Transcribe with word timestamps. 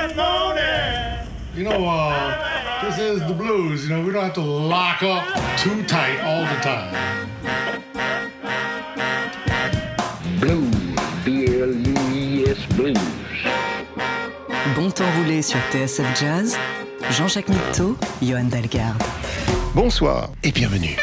Good 0.00 0.16
morning. 0.16 1.28
You 1.54 1.64
know, 1.64 1.86
uh, 1.86 2.80
this 2.82 2.98
is 2.98 3.20
the 3.28 3.34
blues. 3.34 3.86
You 3.86 3.90
know, 3.96 4.02
we 4.02 4.12
don't 4.12 4.24
have 4.24 4.32
to 4.32 4.40
lock 4.40 5.02
up 5.02 5.26
too 5.58 5.82
tight 5.82 6.18
all 6.24 6.40
the 6.40 6.58
time. 6.62 6.94
Blues, 10.40 10.74
B-L-U-I-S 11.22 12.64
Blues. 12.76 12.96
Bon 14.74 14.90
temps 14.90 15.04
roulé 15.18 15.42
sur 15.42 15.60
TSF 15.70 16.18
Jazz, 16.18 16.56
Jean-Jacques 17.10 17.50
Mitteau, 17.50 17.98
Johan 18.22 18.44
Dalgarde. 18.44 19.02
Bonsoir 19.74 20.30
et 20.42 20.50
bienvenue. 20.50 20.96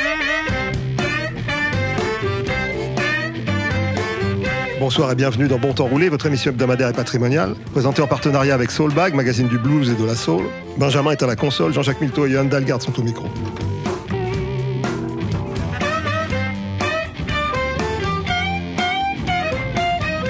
Bonsoir 4.79 5.11
et 5.11 5.15
bienvenue 5.15 5.47
dans 5.47 5.57
Bon 5.57 5.73
Temps 5.73 5.87
Roulé, 5.87 6.07
votre 6.07 6.27
émission 6.27 6.51
hebdomadaire 6.51 6.89
et 6.89 6.93
patrimoniale, 6.93 7.55
présentée 7.71 8.03
en 8.03 8.07
partenariat 8.07 8.53
avec 8.53 8.69
Soulbag, 8.69 9.15
magazine 9.15 9.47
du 9.47 9.57
blues 9.57 9.89
et 9.89 9.99
de 9.99 10.05
la 10.05 10.13
soul. 10.13 10.43
Benjamin 10.77 11.11
est 11.11 11.23
à 11.23 11.25
la 11.25 11.35
console, 11.35 11.73
Jean-Jacques 11.73 11.99
Milteau 11.99 12.27
et 12.27 12.31
Johan 12.31 12.45
Dalgarde 12.45 12.83
sont 12.83 12.99
au 12.99 13.01
micro. 13.01 13.25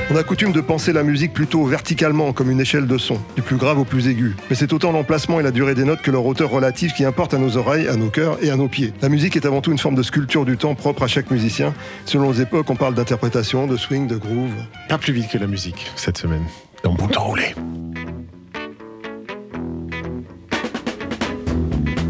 On 0.10 0.16
a 0.16 0.24
coutume 0.24 0.54
de 0.54 0.62
penser 0.62 0.94
la 0.94 1.04
musique 1.04 1.34
plutôt 1.34 1.66
verticalement, 1.66 2.32
comme 2.32 2.50
une 2.50 2.62
échelle 2.62 2.88
de 2.88 2.98
son, 2.98 3.20
du 3.36 3.42
plus 3.42 3.58
grave 3.58 3.78
au 3.78 3.84
plus 3.84 4.08
aigu. 4.08 4.38
Mais 4.50 4.56
c'est 4.56 4.72
autant 4.72 4.94
l'emplacement 4.94 5.42
et 5.42 5.44
la 5.44 5.52
durée 5.52 5.76
des 5.76 5.84
notes 5.84 6.02
que 6.02 6.12
leur 6.12 6.26
hauteur 6.26 6.50
relative 6.50 6.94
qui 6.94 7.04
importe 7.04 7.34
à 7.34 7.38
nos 7.38 7.58
oreilles, 7.58 7.90
à 7.90 7.98
nos 7.98 8.10
cœurs 8.10 8.38
et 8.42 8.50
à 8.50 8.56
nos 8.56 8.70
pieds. 8.70 8.94
La 9.02 9.10
musique 9.10 9.36
est 9.36 9.46
avant 9.46 9.60
tout 9.60 9.70
une 9.70 9.78
forme 9.78 9.96
de 9.96 10.04
sculpture 10.04 10.46
du 10.46 10.56
temps 10.56 10.76
propre 10.76 11.04
à 11.04 11.08
chaque 11.08 11.30
musicien. 11.30 11.74
Selon 12.06 12.32
les 12.32 12.42
époques, 12.42 12.70
on 12.70 12.78
parle 12.78 12.94
d'interprétation, 12.94 13.68
de 13.68 13.76
swing, 13.76 14.08
de 14.08 14.16
groove. 14.16 14.54
Pas 14.88 14.98
plus 14.98 15.12
vite 15.12 15.30
que 15.30 15.38
la 15.38 15.48
musique 15.48 15.92
cette 15.98 16.18
semaine. 16.18 16.46
Dans 16.84 16.94
Bon 16.94 17.08
Temps 17.08 17.26
Roulé. 17.26 17.54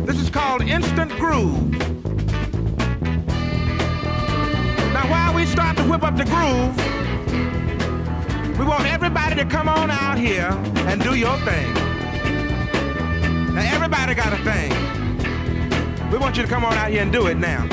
This 0.06 0.22
is 0.22 0.30
called 0.30 0.62
instant 0.70 1.10
groove. 1.18 1.72
Now, 4.94 5.10
while 5.10 5.36
we 5.36 5.48
start 5.48 5.78
to 5.78 5.84
whip 5.84 6.04
up 6.04 6.16
the 6.16 6.26
groove, 6.26 7.07
we 8.58 8.66
want 8.66 8.86
everybody 8.86 9.36
to 9.36 9.46
come 9.46 9.70
on 9.70 9.92
out 9.92 10.18
here 10.18 10.50
and 10.88 11.02
do 11.02 11.16
your 11.16 11.38
thing. 11.40 11.74
Now, 13.54 13.62
everybody 13.74 14.16
got 14.16 14.34
a 14.34 14.38
thing. 14.44 14.72
We 16.12 16.18
want 16.18 16.38
you 16.38 16.44
to 16.44 16.50
come 16.50 16.66
on 16.66 16.74
out 16.74 16.90
here 16.90 17.02
and 17.02 17.12
do 17.12 17.28
it 17.28 17.38
now. 17.38 17.64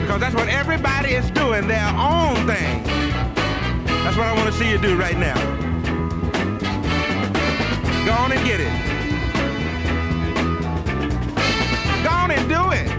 Because 0.00 0.20
that's 0.20 0.34
what 0.34 0.48
everybody 0.48 1.12
is 1.12 1.30
doing, 1.32 1.66
their 1.66 1.88
own 1.88 2.34
thing. 2.46 2.82
That's 4.04 4.16
what 4.16 4.26
I 4.26 4.32
want 4.34 4.52
to 4.52 4.58
see 4.58 4.70
you 4.70 4.78
do 4.78 4.96
right 4.96 5.18
now. 5.18 5.36
Go 8.06 8.12
on 8.12 8.32
and 8.32 8.44
get 8.46 8.60
it. 8.60 8.72
Go 12.02 12.10
on 12.10 12.30
and 12.30 12.48
do 12.48 12.70
it. 12.72 12.89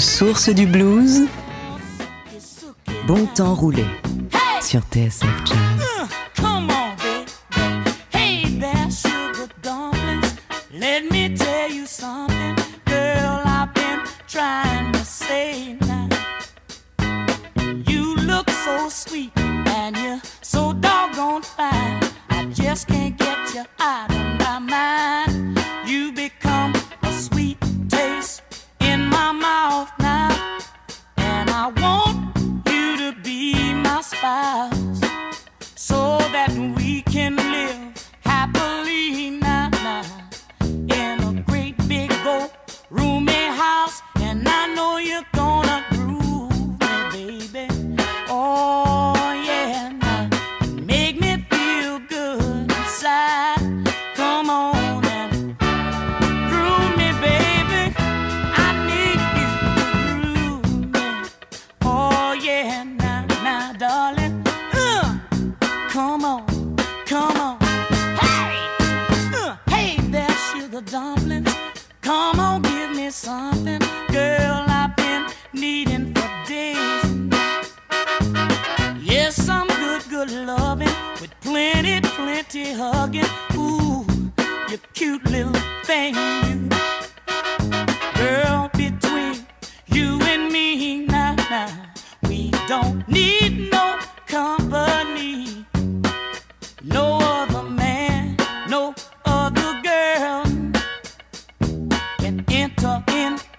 Aux 0.00 0.02
sources 0.02 0.48
du 0.48 0.64
blues, 0.64 1.28
bon 3.06 3.26
temps 3.34 3.54
roulé 3.54 3.84
sur 4.62 4.80
TSF 4.90 5.26
Jazz. 5.44 6.08
Baby. 6.38 7.26
Hey 8.10 8.58
there, 8.58 8.90
sugar 8.90 9.48
dumplings. 9.62 10.36
Let 10.72 11.02
me 11.10 11.36
tell 11.36 11.70
you 11.70 11.84
something, 11.84 12.56
girl. 12.86 13.42
I've 13.44 13.74
been 13.74 14.00
trying 14.26 14.90
to 14.92 15.04
say 15.04 15.76
now. 15.82 16.08
You 17.86 18.16
look 18.24 18.48
so 18.48 18.88
sweet 18.88 19.32
and 19.36 19.98
you're 19.98 20.22
so 20.40 20.72
doggone 20.72 21.42
fine. 21.42 22.00
I 22.30 22.46
just 22.54 22.88
can't 22.88 23.18
get 23.18 23.36
you 23.54 23.64
out 23.78 24.09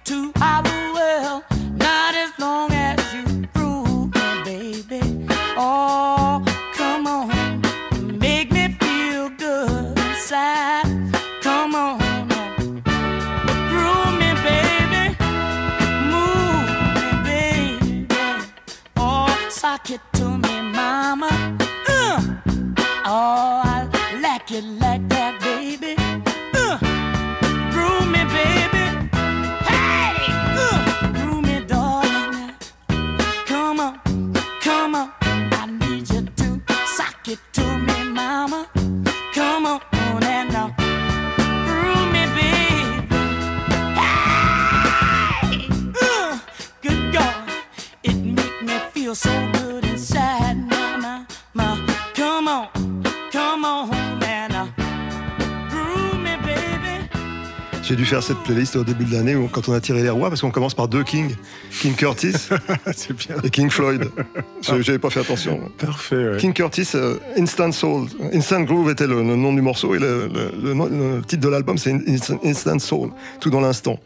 two 0.04 0.32
hours. 0.42 0.71
Faire 58.12 58.22
cette 58.22 58.40
playlist 58.40 58.76
au 58.76 58.84
début 58.84 59.06
de 59.06 59.14
l'année 59.14 59.38
quand 59.54 59.70
on 59.70 59.74
a 59.74 59.80
tiré 59.80 60.04
les 60.04 60.10
rois, 60.10 60.28
parce 60.28 60.42
qu'on 60.42 60.52
commence 60.52 60.74
par 60.74 60.90
deux 60.90 61.02
Kings, 61.06 61.34
King 61.80 61.94
Curtis 61.96 62.34
bien. 62.50 63.38
et 63.42 63.50
King 63.50 63.70
Floyd. 63.70 64.10
Je- 64.62 64.82
J'avais 64.82 65.00
pas 65.00 65.10
fait 65.10 65.22
attention. 65.22 65.72
Parfait, 65.78 66.32
ouais. 66.32 66.38
King 66.38 66.52
Curtis, 66.52 66.90
euh, 66.96 67.16
Instant 67.38 67.72
Soul. 67.72 68.10
Instant 68.34 68.64
Groove 68.64 68.92
était 68.92 69.08
le, 69.08 69.16
le 69.24 69.36
nom 69.38 69.54
du 69.54 69.62
morceau 69.62 69.96
et 69.96 70.00
le, 70.00 71.22
titre 71.26 71.42
de 71.42 71.48
l'album 71.48 71.78
c'est 71.78 71.96
Instant, 72.44 72.80
Soul, 72.80 73.12
tout 73.40 73.50
dans 73.50 73.62
l'instant. 73.62 73.98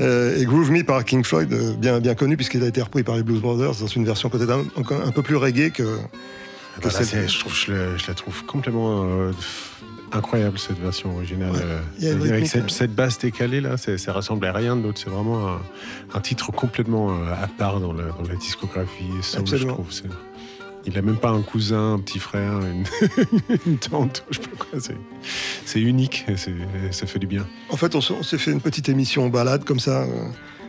Euh, 0.00 0.40
et 0.40 0.46
Groove 0.46 0.70
Me 0.70 0.82
par 0.82 1.04
King 1.04 1.22
Floyd, 1.22 1.52
euh, 1.52 1.74
bien, 1.74 2.00
bien 2.00 2.14
connu 2.14 2.36
puisqu'il 2.38 2.62
a 2.62 2.68
été 2.68 2.80
repris 2.80 3.02
par 3.02 3.16
les 3.16 3.22
Blues 3.22 3.42
Brothers 3.42 3.74
dans 3.80 3.86
une 3.86 4.06
version 4.06 4.30
peut-être 4.30 4.50
un, 4.50 5.12
peu 5.12 5.20
plus 5.20 5.36
reggae 5.36 5.70
que, 5.72 5.82
que 5.82 6.82
Bah 6.82 6.88
là, 6.90 7.26
je, 7.26 7.38
trouve, 7.38 7.54
je, 7.54 7.70
la, 7.70 7.96
je 7.98 8.06
la 8.08 8.14
trouve 8.14 8.46
complètement 8.46 9.04
incroyable 10.12 10.58
cette 10.58 10.78
version 10.78 11.14
originale. 11.16 11.50
Ouais. 11.52 11.60
euh, 12.04 12.24
avec 12.28 12.46
cette, 12.46 12.70
cette 12.70 12.94
basse 12.94 13.18
décalée 13.18 13.60
là, 13.60 13.76
ça 13.76 14.12
ressemble 14.12 14.46
à 14.46 14.52
rien 14.52 14.76
d'autre. 14.76 15.00
C'est 15.02 15.10
vraiment 15.10 15.48
un, 15.48 15.60
un 16.14 16.20
titre 16.20 16.52
complètement 16.52 17.10
euh, 17.10 17.32
à 17.32 17.46
part 17.48 17.80
dans 17.80 17.92
la, 17.92 18.04
dans 18.04 18.28
la 18.28 18.36
discographie. 18.36 19.04
soul, 19.22 19.32
je 19.34 19.38
Absolument. 19.40 19.72
trouve. 19.74 19.92
C'est- 19.92 20.04
Il 20.86 20.92
n'a 20.94 21.02
même 21.02 21.16
pas 21.16 21.30
un 21.30 21.42
cousin, 21.42 21.94
un 21.94 21.98
petit 21.98 22.20
frère, 22.20 22.60
une, 22.60 22.84
une 23.66 23.78
tante, 23.78 24.24
je 24.30 24.36
sais 24.40 24.46
pas 24.48 24.56
quoi. 24.56 24.78
C'est, 25.64 25.80
unique, 25.80 26.24
ça 26.92 27.06
fait 27.06 27.18
du 27.18 27.26
bien. 27.26 27.44
En 27.70 27.76
fait, 27.76 27.94
on, 27.96 28.00
s'est 28.00 28.38
fait 28.38 28.52
une 28.52 28.60
petite 28.60 28.88
émission 28.88 29.28
balade 29.28 29.64
comme 29.64 29.80
ça, 29.80 30.02
euh, 30.04 30.28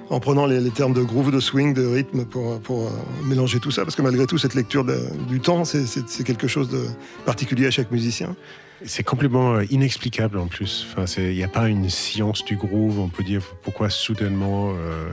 en 0.10 0.20
prenant 0.20 0.48
les, 0.48 0.60
les 0.60 0.72
termes 0.72 0.94
de 0.94 1.04
groove, 1.04 1.30
de 1.32 1.40
swing, 1.40 1.76
de 1.76 1.86
rythme 1.86 2.26
pour, 2.26 2.60
pour 2.62 2.88
euh, 2.88 2.90
mélanger 3.26 3.60
tout 3.60 3.70
ça. 3.70 3.84
Parce 3.84 3.96
que 3.96 4.02
malgré 4.02 4.26
tout, 4.26 4.40
cette 4.40 4.56
lecture 4.56 4.84
de- 4.86 5.08
du 5.30 5.40
temps, 5.40 5.64
c'est 5.66 6.24
quelque 6.24 6.48
chose 6.48 6.70
de 6.70 6.86
particulier 7.26 7.68
à 7.68 7.72
chaque 7.72 7.92
musicien. 7.92 8.36
C'est 8.86 9.04
complètement 9.04 9.56
euh, 9.56 9.64
inexplicable 9.72 10.38
en 10.38 10.48
plus. 10.48 10.86
Enfin, 10.92 11.06
il 11.22 11.34
n'y 11.36 11.44
a 11.44 11.48
pas 11.48 11.68
une 11.68 11.90
science 11.90 12.46
du 12.46 12.56
groove. 12.56 13.00
On 13.00 13.08
peut 13.10 13.24
dire 13.24 13.42
pourquoi 13.64 13.90
soudainement 13.90 14.74
euh, 14.76 15.08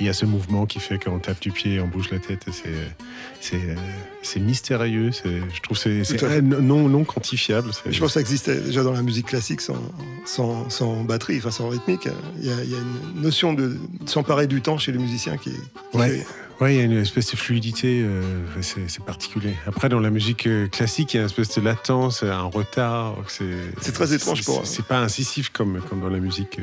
il 0.00 0.06
y 0.06 0.08
a 0.08 0.12
ce 0.14 0.24
mouvement 0.24 0.64
qui 0.66 0.80
fait 0.80 0.98
qu'on 1.02 1.18
tape 1.18 1.40
du 1.40 1.50
pied, 1.50 1.78
on 1.80 1.88
bouge 1.88 2.10
la 2.10 2.18
tête. 2.18 2.46
C'est, 3.40 3.54
euh, 3.54 3.74
c'est 4.22 4.40
mystérieux. 4.40 5.10
Je 5.12 5.60
trouve 5.62 5.78
que 5.82 6.04
c'est, 6.04 6.42
non, 6.42 6.88
non 6.88 7.04
quantifiable. 7.04 7.70
Je 7.88 7.98
pense 7.98 8.08
que 8.08 8.14
ça 8.14 8.20
existait 8.20 8.60
déjà 8.60 8.82
dans 8.82 8.92
la 8.92 9.02
musique 9.02 9.26
classique 9.26 9.60
sans, 9.60 9.76
sans, 10.24 10.70
sans 10.70 11.04
batterie, 11.04 11.38
enfin 11.38 11.50
sans 11.50 11.68
rythmique. 11.68 12.08
Il 12.40 12.46
y 12.46 12.50
a, 12.50 12.64
il 12.64 12.70
y 12.70 12.74
a 12.74 12.78
une 12.78 13.20
notion 13.22 13.52
de, 13.52 13.76
de 14.00 14.08
s'emparer 14.08 14.46
du 14.46 14.62
temps 14.62 14.78
chez 14.78 14.90
les 14.92 14.98
musiciens 14.98 15.36
qui, 15.36 15.50
qui 15.50 15.98
Ouais. 15.98 16.08
fait- 16.08 16.26
Ouais, 16.62 16.74
il 16.74 16.78
y 16.78 16.80
a 16.80 16.84
une 16.84 16.92
espèce 16.98 17.30
de 17.32 17.36
fluidité, 17.36 18.02
euh, 18.04 18.22
c'est, 18.60 19.04
particulier. 19.04 19.54
Après, 19.66 19.88
dans 19.88 19.98
la 19.98 20.10
musique 20.10 20.46
euh, 20.46 20.68
classique, 20.68 21.12
il 21.14 21.16
y 21.16 21.18
a 21.18 21.22
une 21.22 21.26
espèce 21.26 21.56
de 21.56 21.60
latence, 21.60 22.22
un 22.22 22.42
retard. 22.42 23.16
C'est, 23.26 23.92
très 23.92 24.14
étrange 24.14 24.44
pour- 24.44 24.60
C'est, 24.64 24.76
c'est 24.76 24.84
pas 24.86 24.98
incisif 25.00 25.48
comme, 25.48 25.80
comme 25.90 26.00
dans 26.00 26.08
la 26.08 26.20
musique 26.20 26.58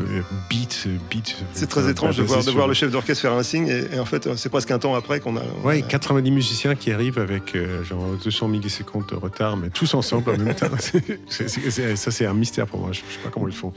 euh, 0.00 0.22
beat, 0.48 0.86
beat. 1.10 1.36
C'est 1.52 1.68
très 1.68 1.90
étrange 1.90 2.16
de 2.16 2.22
voir, 2.22 2.38
de 2.38 2.44
sur- 2.44 2.52
voir 2.54 2.66
le 2.68 2.74
chef 2.74 2.90
d'orchestre 2.90 3.22
faire 3.22 3.32
un 3.34 3.42
signe 3.42 3.68
et, 3.68 3.96
et 3.96 3.98
en 4.00 4.04
fait 4.06 4.28
c'est 4.36 4.48
presque 4.48 4.70
un 4.70 4.78
temps 4.78 4.94
après 4.94 5.20
qu'on 5.20 5.36
a. 5.36 5.42
Ouais, 5.62 5.82
a- 5.82 5.86
90 5.86 6.30
musiciens 6.30 6.74
qui 6.74 6.90
arrivent 6.90 7.18
avec 7.18 7.54
euh, 7.54 7.84
genre 7.84 8.16
200 8.24 8.48
millisecondes 8.48 9.06
de 9.10 9.14
retard, 9.16 9.56
mais 9.58 9.68
tous 9.68 9.92
ensemble 9.94 10.30
en 10.30 10.38
même 10.38 10.54
temps. 10.54 10.68
Ça, 11.28 12.10
c'est 12.10 12.26
un 12.26 12.34
mystère 12.34 12.66
pour 12.66 12.80
moi. 12.80 12.90
Je 12.92 12.98
sais 13.00 13.18
pas 13.22 13.28
comment 13.30 13.48
ils 13.48 13.54
font. 13.54 13.72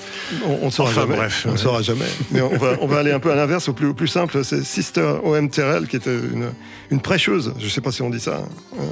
On, 0.46 0.60
on 0.62 0.66
ne 0.68 0.72
saura 0.72 0.90
Enfin, 0.92 1.02
jamais. 1.02 1.16
bref, 1.16 1.44
on 1.46 1.50
ne 1.50 1.54
ouais. 1.54 1.60
saura 1.62 1.82
jamais. 1.82 2.06
Mais 2.32 2.42
on 2.42 2.58
va, 2.58 2.78
on 2.82 2.88
va 2.88 3.00
aller 3.00 3.12
un 3.12 3.20
peu 3.20 3.32
à 3.32 3.36
l'inverse, 3.36 3.68
au 3.68 3.74
plus, 3.74 3.88
au 3.88 3.94
plus 3.94 4.08
simple. 4.08 4.44
C'est 4.44 4.64
Sister 4.64 5.16
O.M. 5.25 5.50
Terrell, 5.50 5.88
qui 5.88 5.95
était 5.98 6.16
une, 6.16 6.51
une 6.92 7.01
prêcheuse. 7.01 7.54
Je 7.60 7.66
ne 7.66 7.69
sais 7.69 7.81
pas 7.81 7.92
si 7.92 8.01
on 8.01 8.10
dit 8.10 8.19
ça. 8.19 8.44
Euh, 8.80 8.83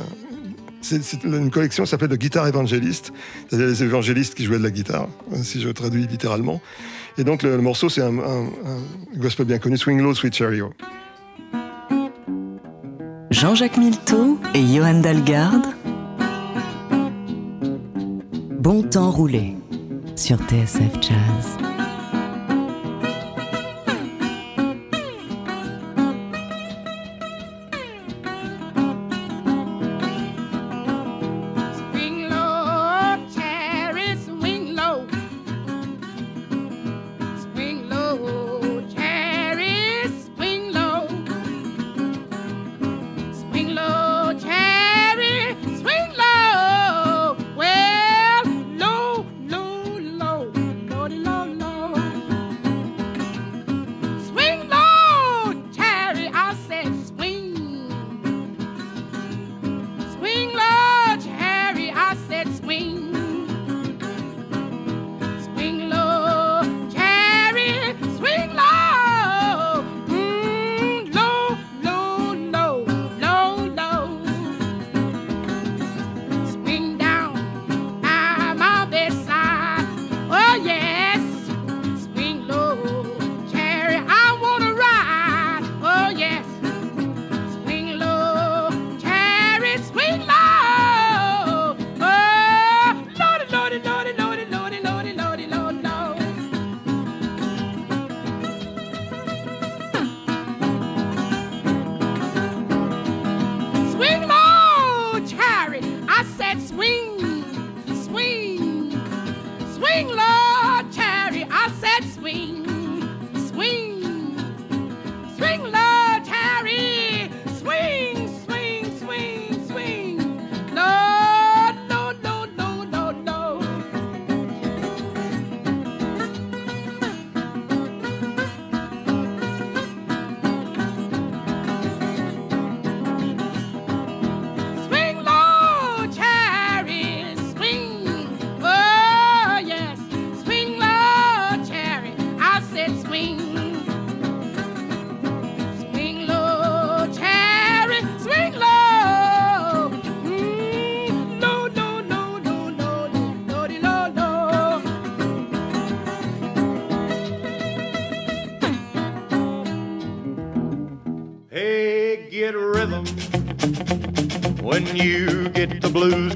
C'est 0.82 1.24
une 1.24 1.50
collection 1.50 1.86
s'appelait 1.86 2.10
de 2.10 2.18
guitare 2.18 2.48
évangéliste, 2.48 3.14
c'est-à-dire 3.48 3.68
les 3.68 3.84
évangélistes 3.84 4.36
qui 4.36 4.44
jouaient 4.44 4.58
de 4.58 4.64
la 4.64 4.72
guitare, 4.72 5.08
euh, 5.32 5.38
si 5.44 5.62
je 5.62 5.70
traduis 5.70 6.06
littéralement. 6.08 6.62
Et 7.18 7.24
donc 7.24 7.42
le, 7.44 7.56
le 7.56 7.62
morceau, 7.62 7.88
c'est 7.90 8.02
un, 8.02 8.18
un- 8.20 8.48
un 8.48 9.18
gospel 9.18 9.46
bien 9.46 9.60
connu, 9.60 9.78
Swing 9.78 10.02
Low, 10.02 10.14
Sweet 10.14 10.36
Chariot. 10.36 10.72
Jean-Jacques 13.32 13.78
Milteau 13.78 14.38
et 14.54 14.62
Johan 14.66 15.00
Dalgarde. 15.00 15.68
Bon 18.60 18.82
temps 18.84 19.12
roulé 19.12 19.56
sur 20.16 20.38
TSF 20.38 20.94
Jazz. 21.02 21.73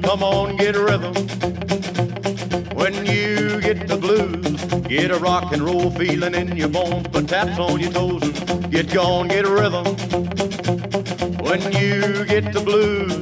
Come 0.08 0.24
on, 0.24 0.56
get 0.56 0.74
a 0.74 0.82
rhythm. 0.82 1.14
When 2.78 2.94
you 3.06 3.60
get 3.60 3.90
the 3.90 3.98
blues, 3.98 4.64
get 4.88 5.12
a 5.12 5.18
rock 5.20 5.52
and 5.52 5.62
roll 5.62 5.92
feeling 5.92 6.34
in 6.34 6.56
your 6.56 6.70
bones, 6.70 7.10
put 7.10 7.28
taps 7.28 7.60
on 7.60 7.78
your 7.82 7.92
toes 7.92 8.24
and 8.24 8.72
get 8.72 8.90
gone, 8.94 9.28
get 9.28 9.44
a 9.44 9.52
rhythm. 9.52 9.84
When 11.44 11.62
you 11.74 12.24
get 12.24 12.54
the 12.54 12.62
blues, 12.64 13.16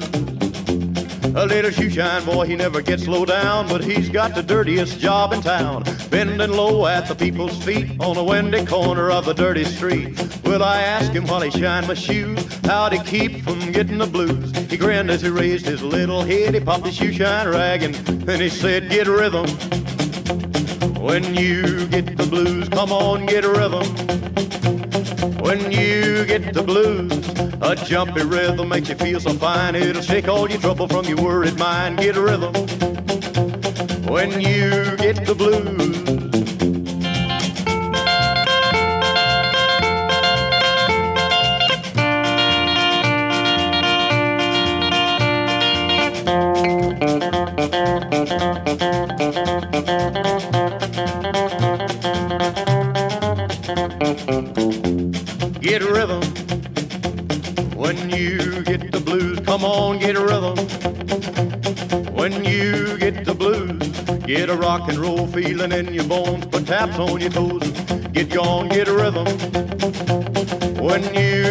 a 1.35 1.47
little 1.47 1.71
shoe 1.71 1.89
shine 1.89 2.23
boy, 2.23 2.45
he 2.45 2.55
never 2.55 2.83
gets 2.83 3.07
low 3.07 3.25
down, 3.25 3.67
but 3.67 3.83
he's 3.83 4.07
got 4.07 4.35
the 4.35 4.43
dirtiest 4.43 4.99
job 4.99 5.33
in 5.33 5.41
town. 5.41 5.85
Bending 6.11 6.51
low 6.51 6.85
at 6.85 7.07
the 7.07 7.15
people's 7.15 7.57
feet 7.63 7.99
on 7.99 8.15
a 8.15 8.23
windy 8.23 8.63
corner 8.63 9.09
of 9.09 9.25
the 9.25 9.33
dirty 9.33 9.63
street. 9.63 10.09
Will 10.43 10.63
I 10.63 10.83
ask 10.83 11.11
him 11.11 11.25
while 11.25 11.41
he 11.41 11.49
shine 11.49 11.87
my 11.87 11.95
shoes, 11.95 12.45
how'd 12.63 12.93
he 12.93 12.99
keep 12.99 13.43
from 13.43 13.71
getting 13.71 13.97
the 13.97 14.05
blues? 14.05 14.64
He 14.75 14.79
grinned 14.79 15.09
as 15.09 15.21
he 15.21 15.29
raised 15.29 15.65
his 15.65 15.81
little 15.81 16.21
head, 16.21 16.53
he 16.53 16.59
popped 16.59 16.85
his 16.85 16.95
shoe 16.95 17.13
shine 17.13 17.47
rag 17.47 17.81
and 17.81 17.95
then 17.95 18.41
he 18.41 18.49
said, 18.49 18.89
get 18.89 19.07
rhythm. 19.07 19.47
When 21.01 21.33
you 21.33 21.87
get 21.87 22.17
the 22.17 22.27
blues, 22.29 22.67
come 22.67 22.91
on, 22.91 23.25
get 23.25 23.45
a 23.45 23.51
rhythm. 23.51 23.87
When 25.37 25.71
you 25.71 26.25
get 26.25 26.53
the 26.53 26.61
blues, 26.61 27.09
a 27.61 27.85
jumpy 27.85 28.23
rhythm 28.23 28.67
makes 28.67 28.89
you 28.89 28.95
feel 28.95 29.21
so 29.21 29.31
fine. 29.35 29.75
It'll 29.75 30.01
shake 30.01 30.27
all 30.27 30.51
your 30.51 30.59
trouble 30.59 30.89
from 30.89 31.05
your 31.05 31.23
worried 31.23 31.57
mind. 31.57 31.99
Get 31.99 32.17
a 32.17 32.21
rhythm. 32.21 32.53
When 34.11 34.41
you 34.41 34.97
get 34.97 35.25
the 35.25 35.35
blues. 35.37 36.04
Get 48.35 48.43
a 55.81 55.89
rhythm. 55.89 56.21
When 57.77 58.09
you 58.09 58.61
get 58.63 58.91
the 58.91 59.01
blues, 59.05 59.39
come 59.39 59.63
on, 59.63 59.99
get 59.99 60.17
a 60.17 60.21
rhythm. 60.21 60.57
When 62.13 62.43
you 62.43 62.97
get 62.97 63.23
the 63.23 63.33
blues, 63.33 63.87
get 64.25 64.49
a 64.49 64.55
rock 64.57 64.89
and 64.89 64.97
roll 64.97 65.27
feeling 65.27 65.71
in 65.71 65.93
your 65.93 66.03
bones, 66.03 66.45
put 66.47 66.67
taps 66.67 66.99
on 66.99 67.21
your 67.21 67.29
toes, 67.29 67.71
get 68.11 68.31
gone, 68.31 68.67
get 68.67 68.89
a 68.89 68.93
rhythm. 68.93 69.27
When 70.83 71.15
you. 71.15 71.44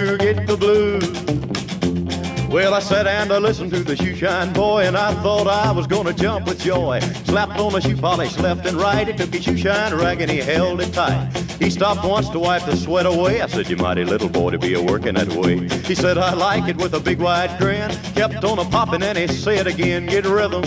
Well, 2.54 2.72
I 2.72 2.78
sat 2.78 3.08
and 3.08 3.32
I 3.32 3.38
listened 3.38 3.72
to 3.72 3.82
the 3.82 3.96
shoe 3.96 4.14
shine 4.14 4.52
boy, 4.52 4.84
and 4.86 4.96
I 4.96 5.12
thought 5.24 5.48
I 5.48 5.72
was 5.72 5.88
gonna 5.88 6.12
jump 6.12 6.46
with 6.46 6.60
joy. 6.60 7.00
Slapped 7.24 7.58
on 7.58 7.72
my 7.72 7.80
shoe 7.80 7.96
polish 7.96 8.38
left 8.38 8.64
and 8.64 8.76
right. 8.76 9.08
He 9.08 9.12
took 9.12 9.34
his 9.34 9.42
shoe 9.42 9.56
shine 9.56 9.92
rag 9.92 10.20
and 10.20 10.30
he 10.30 10.38
held 10.38 10.80
it 10.80 10.94
tight. 10.94 11.36
He 11.58 11.68
stopped 11.68 12.04
once 12.04 12.28
to 12.28 12.38
wipe 12.38 12.64
the 12.64 12.76
sweat 12.76 13.06
away. 13.06 13.42
I 13.42 13.48
said, 13.48 13.68
You 13.68 13.76
mighty 13.76 14.04
little 14.04 14.28
boy 14.28 14.50
to 14.50 14.58
be 14.58 14.74
a 14.74 14.80
working 14.80 15.14
that 15.14 15.26
way. 15.30 15.68
He 15.80 15.96
said, 15.96 16.16
I 16.16 16.32
like 16.34 16.68
it 16.68 16.76
with 16.76 16.94
a 16.94 17.00
big 17.00 17.18
wide 17.18 17.58
grin. 17.58 17.90
Kept 18.14 18.44
on 18.44 18.60
a 18.60 18.64
popping 18.64 19.02
and 19.02 19.18
he 19.18 19.26
said 19.26 19.66
again, 19.66 20.06
Get 20.06 20.24
rhythm. 20.24 20.62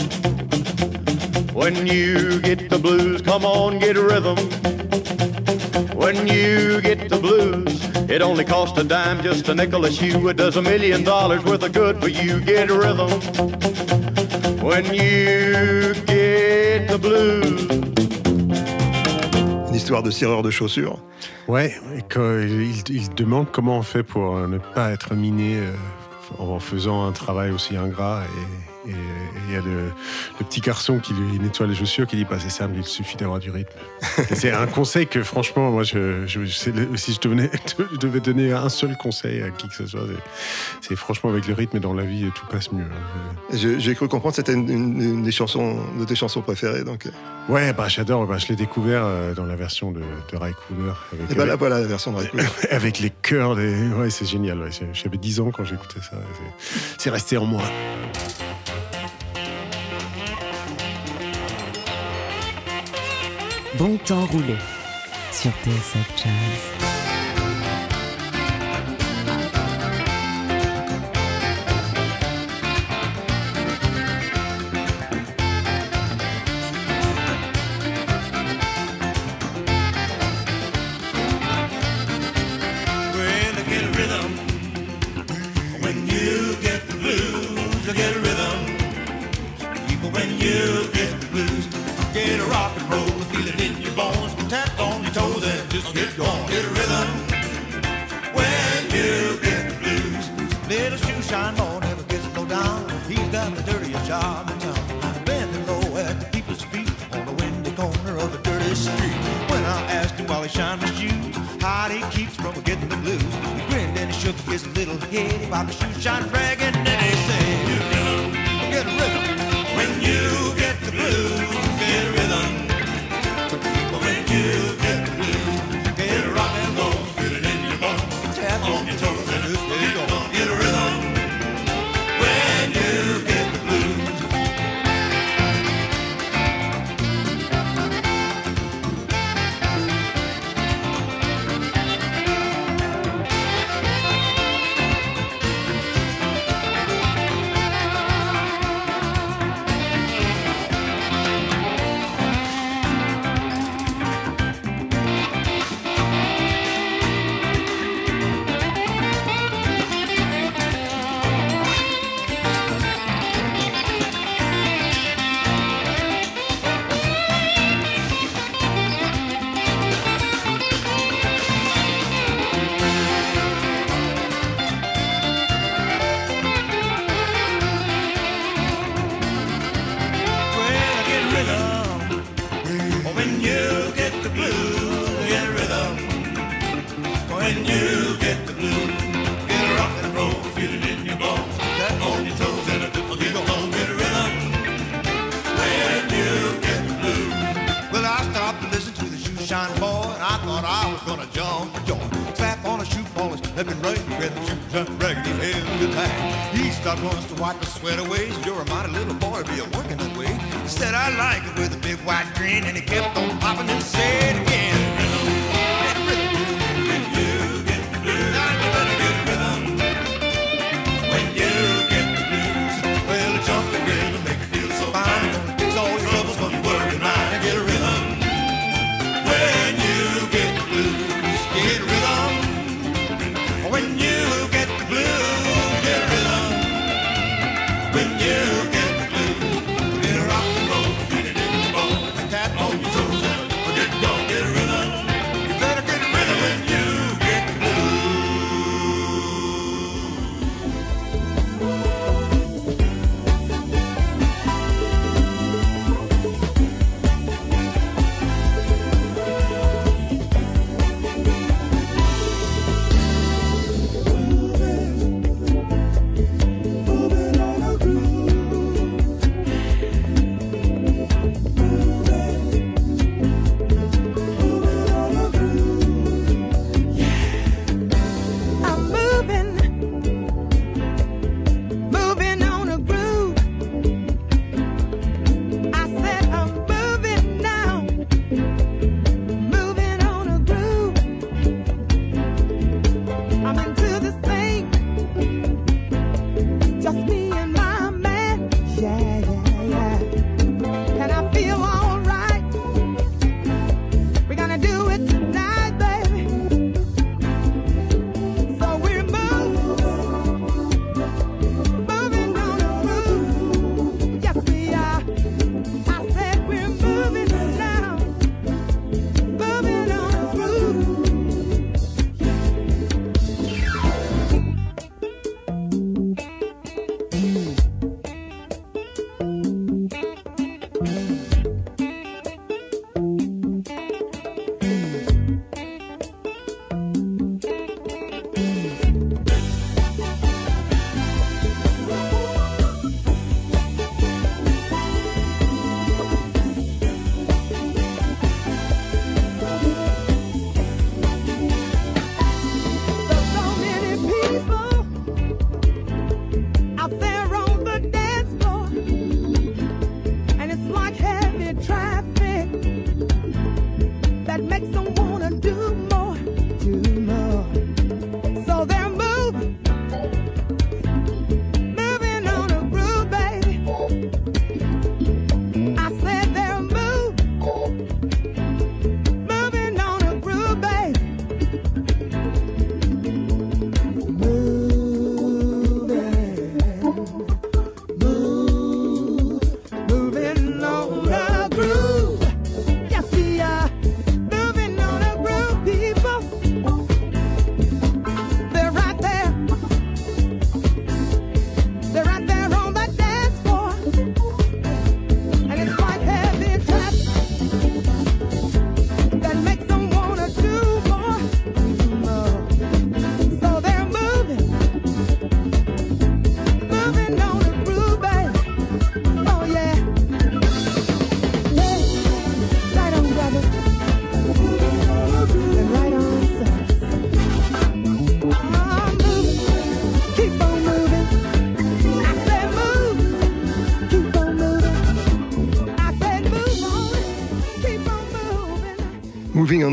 When 1.54 1.88
you 1.88 2.42
get 2.42 2.70
the 2.70 2.80
blues, 2.80 3.22
come 3.22 3.46
on, 3.46 3.80
get 3.80 3.96
rhythm. 3.96 4.36
When 5.96 6.28
you 6.28 6.82
get 6.82 7.08
the 7.08 7.18
blues, 7.18 7.77
it 8.10 8.22
only 8.22 8.46
costs 8.46 8.78
a 8.78 8.84
dime, 8.84 9.22
just 9.22 9.50
a 9.50 9.56
nickel 9.56 9.86
a 9.86 9.92
shoe. 9.92 10.30
It 10.30 10.38
does 10.38 10.58
a 10.58 10.62
million 10.62 11.04
dollars 11.04 11.44
worth 11.44 11.64
of 11.64 11.74
good 11.74 12.02
for 12.02 12.10
you. 12.10 12.40
Get 12.42 12.70
rhythm. 12.70 13.10
When 14.62 14.86
you 14.94 15.94
get 16.06 16.88
the 16.88 16.98
blues. 17.00 17.68
Une 19.70 19.76
histoire 19.76 20.04
de 20.04 20.12
cireur 20.12 20.42
de 20.42 20.52
chaussures. 20.52 21.00
Ouais, 21.48 21.74
et 21.96 22.04
il, 22.14 22.84
il 22.90 23.10
demande 23.16 23.52
comment 23.52 23.78
on 23.78 23.84
fait 23.84 24.04
pour 24.04 24.36
euh, 24.36 24.48
ne 24.48 24.58
pas 24.58 24.92
être 24.92 25.14
miné 25.14 25.60
euh, 25.60 25.72
en 26.40 26.60
faisant 26.60 27.06
un 27.06 27.12
travail 27.12 27.52
aussi 27.52 27.78
ingrat. 27.78 28.24
Et 28.26 28.67
et- 28.88 28.92
et 28.92 29.42
il 29.48 29.54
y 29.54 29.56
a 29.58 29.62
le, 29.62 29.86
le 30.40 30.46
petit 30.46 30.62
garçon 30.62 31.00
qui 31.00 31.14
lui 31.14 31.40
nettoie 31.40 31.68
les 31.68 31.76
chaussures 31.76 32.08
qui 32.08 32.16
dit 32.16 32.26
pas 32.26 32.40
c'est 32.40 32.50
simple, 32.50 32.74
il 32.78 32.84
suffit 32.86 33.18
d'avoir 33.18 33.40
du 33.40 33.52
rythme. 33.52 33.72
Et 34.32 34.36
c'est 34.36 34.52
un 34.52 34.68
conseil 34.68 35.08
que 35.08 35.24
franchement, 35.24 35.72
moi, 35.72 35.84
je, 35.84 36.26
je- 36.28 36.46
si 36.46 37.14
je, 37.14 37.20
devenais, 37.20 37.50
je 37.92 37.98
devais 37.98 38.20
donner 38.20 38.52
un 38.54 38.70
seul 38.70 38.96
conseil 38.98 39.42
à 39.44 39.50
qui 39.52 39.68
que 39.68 39.76
ce 39.76 39.86
soit, 39.88 40.02
c'est- 40.82 40.96
franchement 40.96 41.30
avec 41.30 41.48
le 41.48 41.54
rythme 41.54 41.80
dans 41.80 41.94
la 41.94 42.04
vie, 42.04 42.30
tout 42.36 42.46
passe 42.48 42.72
mieux. 42.72 42.84
hein. 42.84 43.56
J'ai 43.78 43.96
cru 43.96 44.08
comprendre 44.08 44.34
que 44.36 44.42
c'était 44.42 44.54
une, 44.54 44.70
une- 44.70 45.02
une 45.02 45.24
des 45.24 45.32
chansons, 45.32 45.78
de 46.00 46.06
tes 46.06 46.16
chansons 46.16 46.42
préférées. 46.42 46.84
Donc, 46.84 47.06
euh, 47.06 47.12
Ouais, 47.50 47.72
bah, 47.72 47.88
j'adore. 47.88 48.28
Bah, 48.28 48.38
je 48.38 48.48
l'ai 48.48 48.58
découvert 48.58 49.04
euh, 49.06 49.34
dans 49.34 49.46
la 49.46 49.56
version 49.56 49.92
de, 49.94 50.02
de 50.02 50.38
Ray 50.38 50.54
Cooder. 50.68 50.92
Avec, 51.14 51.32
et 51.32 51.36
ben 51.36 51.46
là, 51.46 51.56
voilà 51.56 51.80
la 51.80 51.88
version 51.88 52.12
de 52.12 52.18
Ray 52.18 52.28
Cooder. 52.28 52.44
avec 52.72 53.00
les 53.00 53.10
chœurs 53.10 53.56
des. 53.56 53.88
Ouais, 53.94 54.10
c'est 54.10 54.26
génial. 54.26 54.60
ouais. 54.60 54.70
J'avais 54.92 55.18
10 55.18 55.40
ans 55.40 55.52
quand 55.56 55.64
j'écoutais 55.64 56.02
ça. 56.02 56.18
C'est 56.98 57.10
resté 57.10 57.38
en 57.38 57.46
moi. 57.46 57.64
Bon 63.78 63.96
temps 63.98 64.26
roulé 64.26 64.56
sur 65.32 65.52
TSF 65.52 66.12
Jazz. 66.18 66.97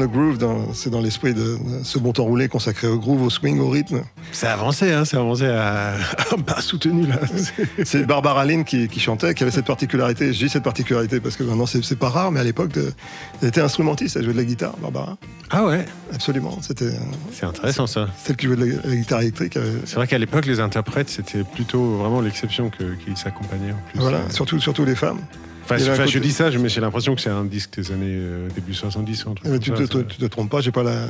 the 0.07 0.11
groove, 0.11 0.39
c'est 0.73 0.91
dans, 0.91 1.01
l'esprit 1.01 1.35
de 1.35 1.59
ce 1.83 1.99
bon 1.99 2.13
temps 2.13 2.25
roulé 2.25 2.49
consacré 2.49 2.87
au 2.87 2.99
groove, 2.99 3.23
au 3.23 3.31
swing, 3.31 3.59
au 3.59 3.69
rythme. 3.69 4.03
C'est 4.33 4.47
avancé, 4.47 4.93
hein, 4.93 5.05
c'est 5.05 5.17
avancé 5.17 5.47
à, 5.47 5.95
bas 6.47 6.61
soutenu 6.61 7.07
là. 7.07 7.21
C'est 7.85 8.07
Barbara 8.07 8.45
Lynn 8.45 8.65
qui, 8.65 8.89
chantait, 9.01 9.35
qui 9.35 9.43
avait 9.43 9.53
cette 9.53 9.67
particularité. 9.67 10.33
Je 10.33 10.45
dis 10.45 10.49
cette 10.49 10.63
particularité 10.63 11.21
parce 11.21 11.37
que 11.37 11.43
maintenant 11.43 11.67
c'est 11.67 11.99
pas 11.99 12.09
rare, 12.09 12.33
mais 12.33 12.41
à 12.41 12.45
l'époque, 12.45 12.73
elle 13.43 13.49
était 13.49 13.61
instrumentiste, 13.61 14.17
elle 14.17 14.25
jouait 14.25 14.33
de 14.33 14.39
la 14.39 14.45
guitare, 14.45 14.77
Barbara. 14.79 15.17
Ah 15.51 15.65
ouais? 15.65 15.85
Absolument. 16.13 16.59
C'était. 16.63 16.87
Euh, 16.87 16.99
c'est 17.33 17.47
intéressant 17.47 17.87
ça. 17.87 18.09
Celle 18.23 18.37
qui 18.37 18.47
jouait 18.47 18.57
de 18.57 18.81
la, 18.85 18.97
guitare 18.97 19.21
électrique. 19.21 19.57
Euh, 19.57 19.79
c'est 19.85 19.97
vrai 19.97 20.07
qu'à 20.07 20.19
l'époque, 20.19 20.47
les 20.47 20.61
interprètes, 20.61 21.09
c'était 21.09 21.45
plutôt 21.45 21.97
vraiment 21.97 22.21
l'exception 22.21 22.71
qui 22.71 23.17
s'accompagnait 23.17 23.73
en 23.73 23.91
plus. 23.91 24.01
Voilà, 24.01 24.31
surtout, 24.31 24.61
surtout 24.61 24.85
les 24.85 24.95
femmes. 24.95 25.21
Enfin, 25.65 26.07
je 26.07 26.19
dis 26.19 26.33
ça, 26.33 26.51
mais 26.51 26.69
j'ai 26.69 26.81
l'impression 26.81 27.15
que 27.15 27.21
c'est 27.21 27.31
un 27.31 27.45
disque 27.45 27.77
des 27.81 27.93
années 27.93 28.07
euh, 28.09 28.49
début 28.55 28.75
70. 28.75 29.25
Euh, 29.47 29.59
tu, 29.59 29.71
te, 29.73 30.27
trompes 30.27 30.51
pas, 30.51 30.61
j'ai 30.61 30.71
pas 30.73 30.83
la, 30.83 31.07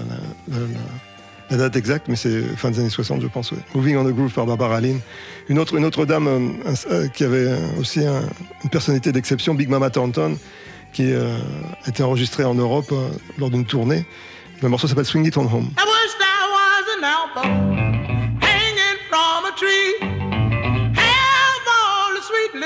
date 1.50 1.76
exacte, 1.76 2.06
mais 2.08 2.16
c'est 2.16 2.42
fin 2.56 2.70
des 2.70 2.78
années 2.80 2.88
60, 2.88 3.20
je 3.22 3.26
pense. 3.26 3.52
Moving 3.74 3.96
on 3.96 4.04
the 4.04 4.14
Groove 4.14 4.32
par 4.32 4.46
Barbara 4.46 4.80
Lynn. 4.80 5.00
Une 5.48 5.58
autre, 5.58 6.04
dame 6.06 6.28
euh, 6.28 7.08
qui 7.08 7.24
avait 7.24 7.52
aussi 7.80 8.00
une 8.00 8.70
personnalité 8.70 9.12
d'exception, 9.12 9.54
Big 9.54 9.68
Mama 9.68 9.90
Thornton, 9.90 10.38
qui 10.92 11.12
a 11.12 11.88
été 11.88 12.02
enregistrée 12.02 12.44
en 12.44 12.54
Europe 12.54 12.92
lors 13.38 13.50
d'une 13.50 13.64
tournée. 13.64 14.06
Le 14.62 14.68
morceau 14.68 14.86
s'appelle 14.86 15.04
Swing 15.04 15.26
It 15.26 15.36
On 15.36 15.52
Home. 15.52 15.70
I 17.36 18.03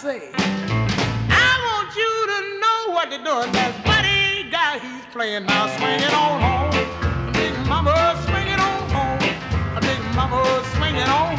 say. 0.00 0.30
I 0.34 1.52
want 1.66 1.94
you 1.94 2.12
to 2.32 2.38
know 2.62 2.94
what 2.94 3.10
they're 3.10 3.22
doing. 3.22 3.52
That 3.52 3.72
buddy 3.84 4.48
guy 4.50 4.78
he's 4.78 5.04
playing 5.12 5.44
now, 5.44 5.68
swinging 5.76 6.14
on 6.24 6.40
home. 6.40 7.32
Big 7.34 7.54
mama 7.68 8.16
swinging 8.24 8.60
on 8.68 8.80
home. 8.96 9.18
Big 9.82 10.00
mama 10.16 10.40
swinging 10.74 11.02
on. 11.02 11.29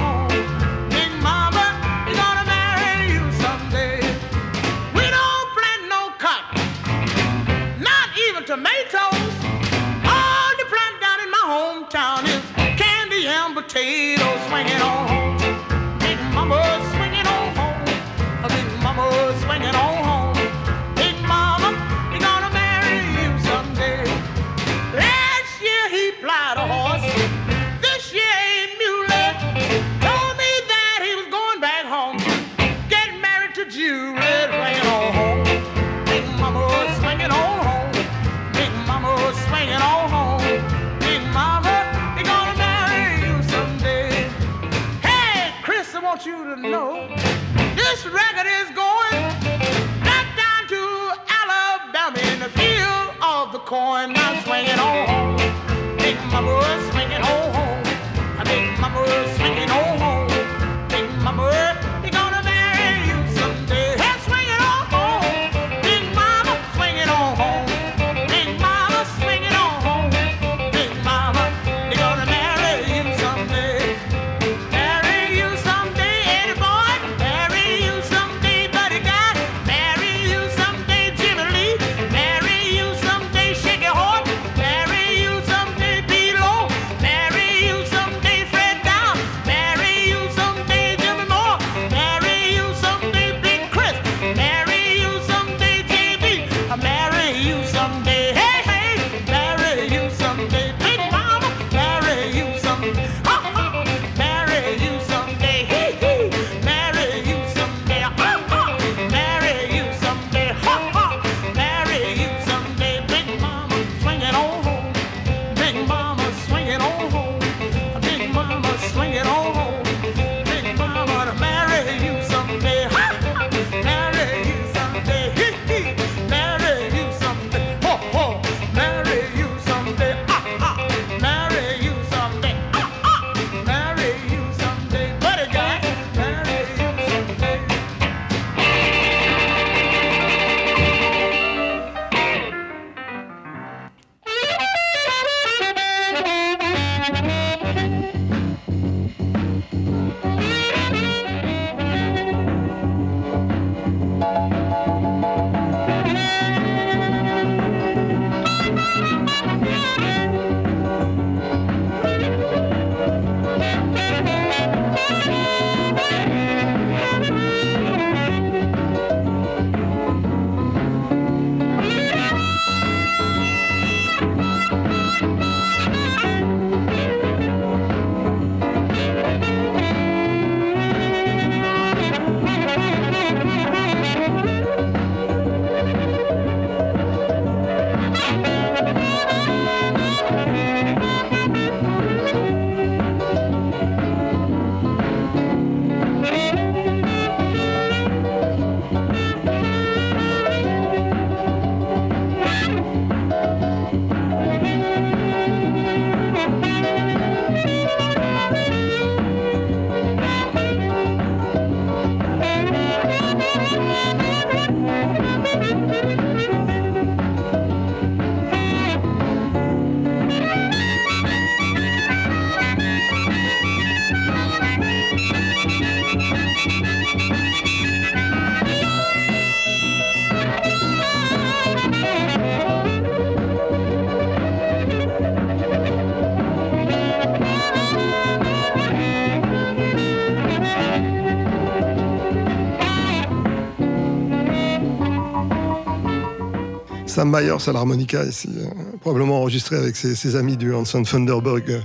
Sam 247.21 247.29
Myers 247.29 247.69
à 247.69 247.71
l'harmonica 247.71 248.23
ici, 248.25 248.49
euh, 248.57 248.97
probablement 248.99 249.41
enregistré 249.41 249.75
avec 249.75 249.95
ses, 249.95 250.35
amis 250.35 250.57
du 250.57 250.73
Hanson 250.73 251.03
Thunderberg 251.03 251.69
euh, 251.69 251.79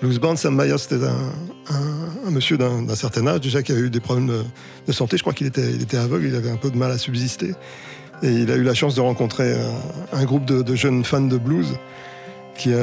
Blues 0.00 0.18
Band. 0.18 0.34
Sam 0.34 0.60
Myers, 0.60 0.78
c'était 0.78 1.04
un, 1.06 2.30
monsieur 2.32 2.58
d'un 2.58 2.92
certain 2.96 3.28
âge 3.28 3.42
déjà 3.42 3.62
qui 3.62 3.70
avait 3.70 3.82
eu 3.82 3.90
des 3.90 4.00
problèmes 4.00 4.42
de, 4.84 4.92
santé. 4.92 5.16
Je 5.16 5.22
crois 5.22 5.34
qu'il 5.34 5.46
était, 5.46 5.70
il 5.70 5.82
était 5.82 5.98
aveugle, 5.98 6.26
il 6.26 6.34
avait 6.34 6.50
un 6.50 6.56
peu 6.56 6.68
de 6.68 6.76
mal 6.76 6.90
à 6.90 6.98
subsister. 6.98 7.54
Et 8.24 8.28
il 8.32 8.50
a 8.50 8.56
eu 8.56 8.64
la 8.64 8.74
chance 8.74 8.96
de 8.96 9.00
rencontrer 9.00 9.52
euh, 9.52 9.70
un, 10.12 10.24
groupe 10.24 10.46
de, 10.46 10.74
jeunes 10.74 11.04
fans 11.04 11.20
de 11.20 11.38
blues 11.38 11.78
qui, 12.56 12.74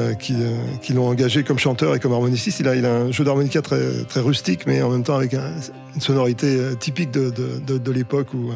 l'ont 0.94 1.06
engagé 1.06 1.44
comme 1.44 1.58
chanteur 1.58 1.94
et 1.94 2.00
comme 2.00 2.14
harmoniciste. 2.14 2.60
Il 2.60 2.68
a, 2.68 2.76
il 2.76 2.86
a 2.86 2.94
un 2.94 3.12
jeu 3.12 3.24
d'harmonica 3.24 3.60
très, 3.60 4.20
rustique, 4.22 4.66
mais 4.66 4.80
en 4.80 4.88
même 4.88 5.02
temps 5.02 5.16
avec 5.16 5.34
une 5.34 6.00
sonorité 6.00 6.58
typique 6.78 7.10
de, 7.10 7.30
de 7.30 7.92
l'époque 7.92 8.32
où 8.32 8.52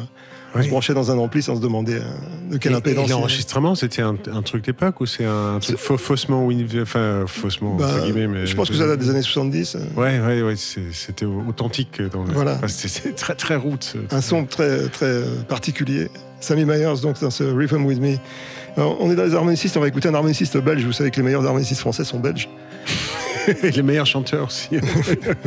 on 0.55 0.63
se 0.63 0.69
branchait 0.69 0.93
dans 0.93 1.11
un 1.11 1.17
ampli 1.17 1.41
sans 1.43 1.55
se 1.55 1.61
demander 1.61 1.95
euh, 1.95 2.51
de 2.51 2.57
quelle 2.57 2.71
Et- 2.71 2.75
et 2.75 2.77
impédance. 2.77 3.07
il- 3.07 3.11
l'enregistrement, 3.11 3.75
c'était 3.75 4.01
un, 4.01 4.15
un 4.33 4.41
truc 4.41 4.63
d'époque 4.65 5.01
ou 5.01 5.05
c'est 5.05 5.25
un 5.25 5.59
truc 5.59 5.77
faux- 5.77 5.97
faussement, 5.97 6.47
enfin 6.81 7.25
faussement 7.27 7.75
Bah, 7.75 7.87
entre 7.93 8.05
guillemets, 8.05 8.27
mais 8.27 8.45
je 8.45 8.55
pense 8.55 8.69
que 8.69 8.75
ça 8.75 8.87
date 8.87 8.99
des 8.99 9.09
années 9.09 9.21
70. 9.21 9.75
euh, 9.75 9.79
Ouais, 9.95 10.19
ouais, 10.19 10.41
ouais, 10.41 10.55
c'était 10.55 11.25
authentique 11.25 12.01
dans. 12.11 12.23
Voilà. 12.25 12.59
c'est 12.67 13.15
très 13.15 13.35
très 13.35 13.55
route. 13.55 13.95
un 14.11 14.21
son 14.21 14.45
très, 14.45 14.87
très 14.89 15.05
euh, 15.05 15.25
particulier. 15.47 16.09
Sammy 16.41 16.65
Myers, 16.65 17.01
donc, 17.01 17.19
dans 17.21 17.31
ce 17.31 17.43
Rhythm 17.43 17.85
With 17.85 17.99
Me. 17.99 18.17
Alors, 18.77 18.97
on 18.99 19.09
est 19.09 19.15
dans 19.15 19.23
les 19.23 19.33
harmonicistes, 19.33 19.77
on 19.77 19.79
va 19.79 19.87
écouter 19.87 20.09
un 20.09 20.13
harmoniciste 20.13 20.57
belge. 20.57 20.83
Vous 20.83 20.91
savez 20.93 21.09
que 21.09 21.15
les 21.17 21.23
meilleurs 21.23 21.45
harmonicistes 21.45 21.79
français 21.79 22.03
sont 22.03 22.19
belges. 22.19 22.49
Et 23.63 23.71
les 23.71 23.81
meilleurs 23.81 24.05
chanteurs 24.05 24.47
aussi. 24.47 24.69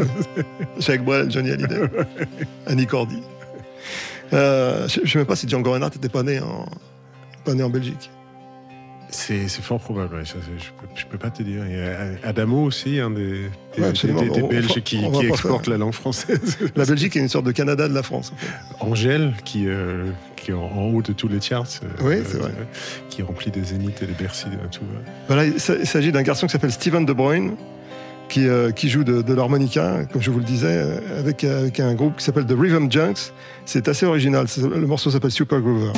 Jacques 0.79 1.05
Brel, 1.05 1.31
Johnny 1.31 1.51
Hallyday, 1.51 1.81
Annie 2.67 2.87
Cordy. 2.87 3.19
Euh, 4.33 4.87
je 4.89 5.01
ne 5.01 5.07
sais 5.07 5.19
même 5.19 5.27
pas 5.27 5.37
si 5.37 5.49
Django 5.49 5.73
Reinhardt 5.73 5.95
n'était 5.95 6.09
pas 6.09 6.23
né 6.23 6.41
en, 6.41 6.67
pas 7.45 7.55
né 7.55 7.63
en 7.63 7.71
Belgique. 7.71 8.11
C'est 9.11 9.49
fort 9.49 9.81
probable, 9.81 10.17
ouais, 10.17 10.27
ça, 10.27 10.35
c'est- 10.43 10.63
je, 10.63 10.71
peux, 10.73 10.87
je 10.95 11.07
peux 11.07 11.17
pas 11.17 11.31
te 11.31 11.43
dire. 11.43 11.63
Il 11.67 11.75
y 11.75 11.81
a 11.81 12.29
Adamo 12.29 12.63
aussi, 12.63 13.01
un 13.01 13.09
des, 13.11 13.49
des, 13.75 13.83
Ouais, 13.83 13.93
des- 13.93 14.29
des 14.29 14.43
Belges 14.43 14.67
on- 14.77 14.81
qui, 14.81 14.99
faire- 15.35 15.63
la 15.71 15.79
langue 15.79 15.95
française. 15.95 16.59
La 16.77 16.85
Belgique 16.85 17.17
est 17.17 17.21
une 17.21 17.29
sorte 17.31 17.47
de 17.47 17.53
Canada 17.53 17.89
de 17.89 17.95
la 17.95 18.03
France. 18.03 18.35
en 18.35 18.37
fait. 18.37 18.85
Angèle, 18.85 19.33
qui, 19.47 19.65
euh, 19.67 20.05
qui 20.37 20.51
est 20.51 20.55
en, 20.55 20.61
en 20.61 20.91
haut 20.91 21.01
de 21.01 21.15
tous 21.15 21.27
les 21.29 21.41
charts. 21.41 21.65
euh, 21.85 21.87
Oui, 22.07 22.17
c'est 22.27 22.37
vrai. 22.37 22.53
Qui 23.09 23.23
remplit 23.23 23.51
des 23.51 23.63
zéniths 23.65 24.03
et 24.03 24.07
des 24.07 24.13
Bercy, 24.13 24.45
tout. 24.71 24.81
Voilà, 25.27 25.47
il 25.47 25.59
s'agit 25.59 26.13
d'un 26.13 26.23
garçon 26.23 26.47
qui 26.47 26.53
s'appelle 26.53 26.73
Steven 26.73 27.07
De 27.07 27.13
Bruyne, 27.15 27.57
qui, 28.29 28.47
euh, 28.47 28.71
qui 28.71 28.89
joue 28.89 29.05
de, 29.05 29.33
l'harmonica, 29.33 30.05
comme 30.13 30.23
je 30.23 30.31
vous 30.31 30.39
le 30.39 30.45
disais, 30.45 30.67
euh, 30.69 31.19
avec, 31.19 31.45
euh, 31.45 31.63
avec 31.63 31.81
un 31.81 31.95
groupe 31.95 32.17
qui 32.17 32.25
s'appelle 32.25 32.47
The 32.47 32.55
Rhythm 32.59 32.91
Junks. 32.91 33.33
C'est 33.65 33.89
assez 33.89 34.07
original. 34.07 34.47
Le 34.63 34.87
morceau 34.87 35.11
s'appelle 35.11 35.31
Super 35.31 35.61
Groover. 35.61 35.93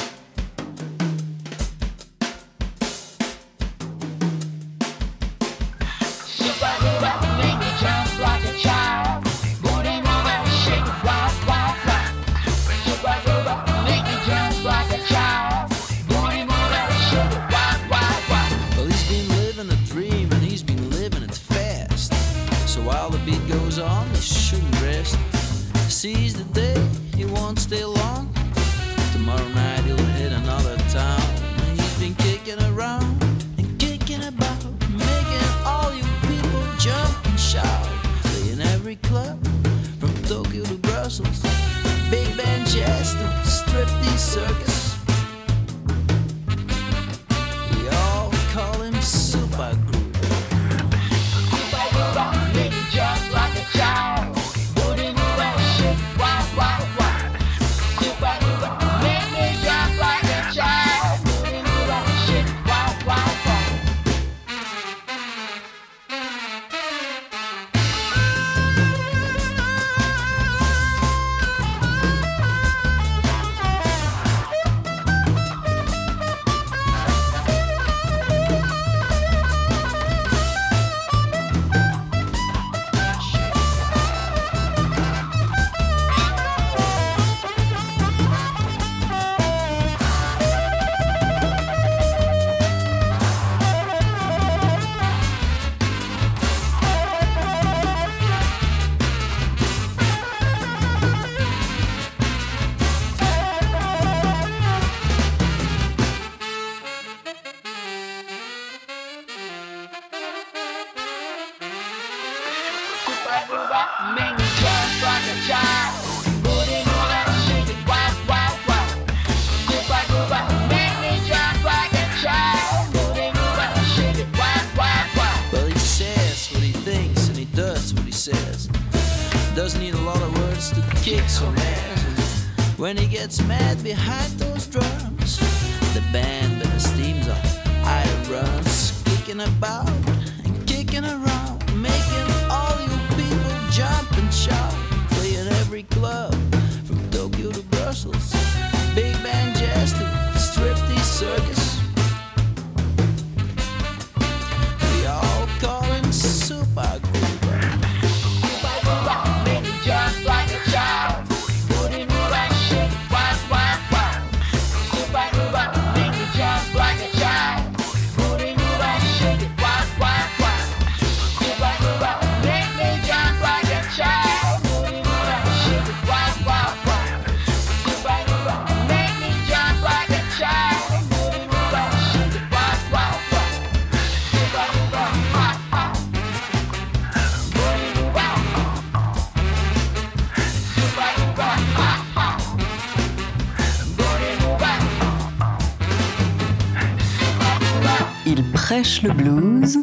Le 198.81 199.13
blues. 199.13 199.79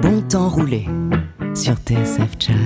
Bon 0.00 0.22
temps 0.22 0.48
roulé 0.48 0.86
sur 1.54 1.74
TSF 1.74 2.30
Jazz. 2.38 2.65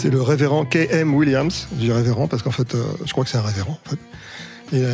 C'est 0.00 0.10
le 0.10 0.22
révérend 0.22 0.64
K.M. 0.64 1.12
Williams. 1.12 1.66
Je 1.74 1.86
dis 1.86 1.92
révérend 1.92 2.28
parce 2.28 2.42
qu'en 2.44 2.52
fait, 2.52 2.74
euh, 2.76 2.84
je 3.04 3.10
crois 3.10 3.24
que 3.24 3.30
c'est 3.30 3.38
un 3.38 3.42
révérend. 3.42 3.78
En 3.86 3.90
fait. 3.90 3.98
Il, 4.72 4.84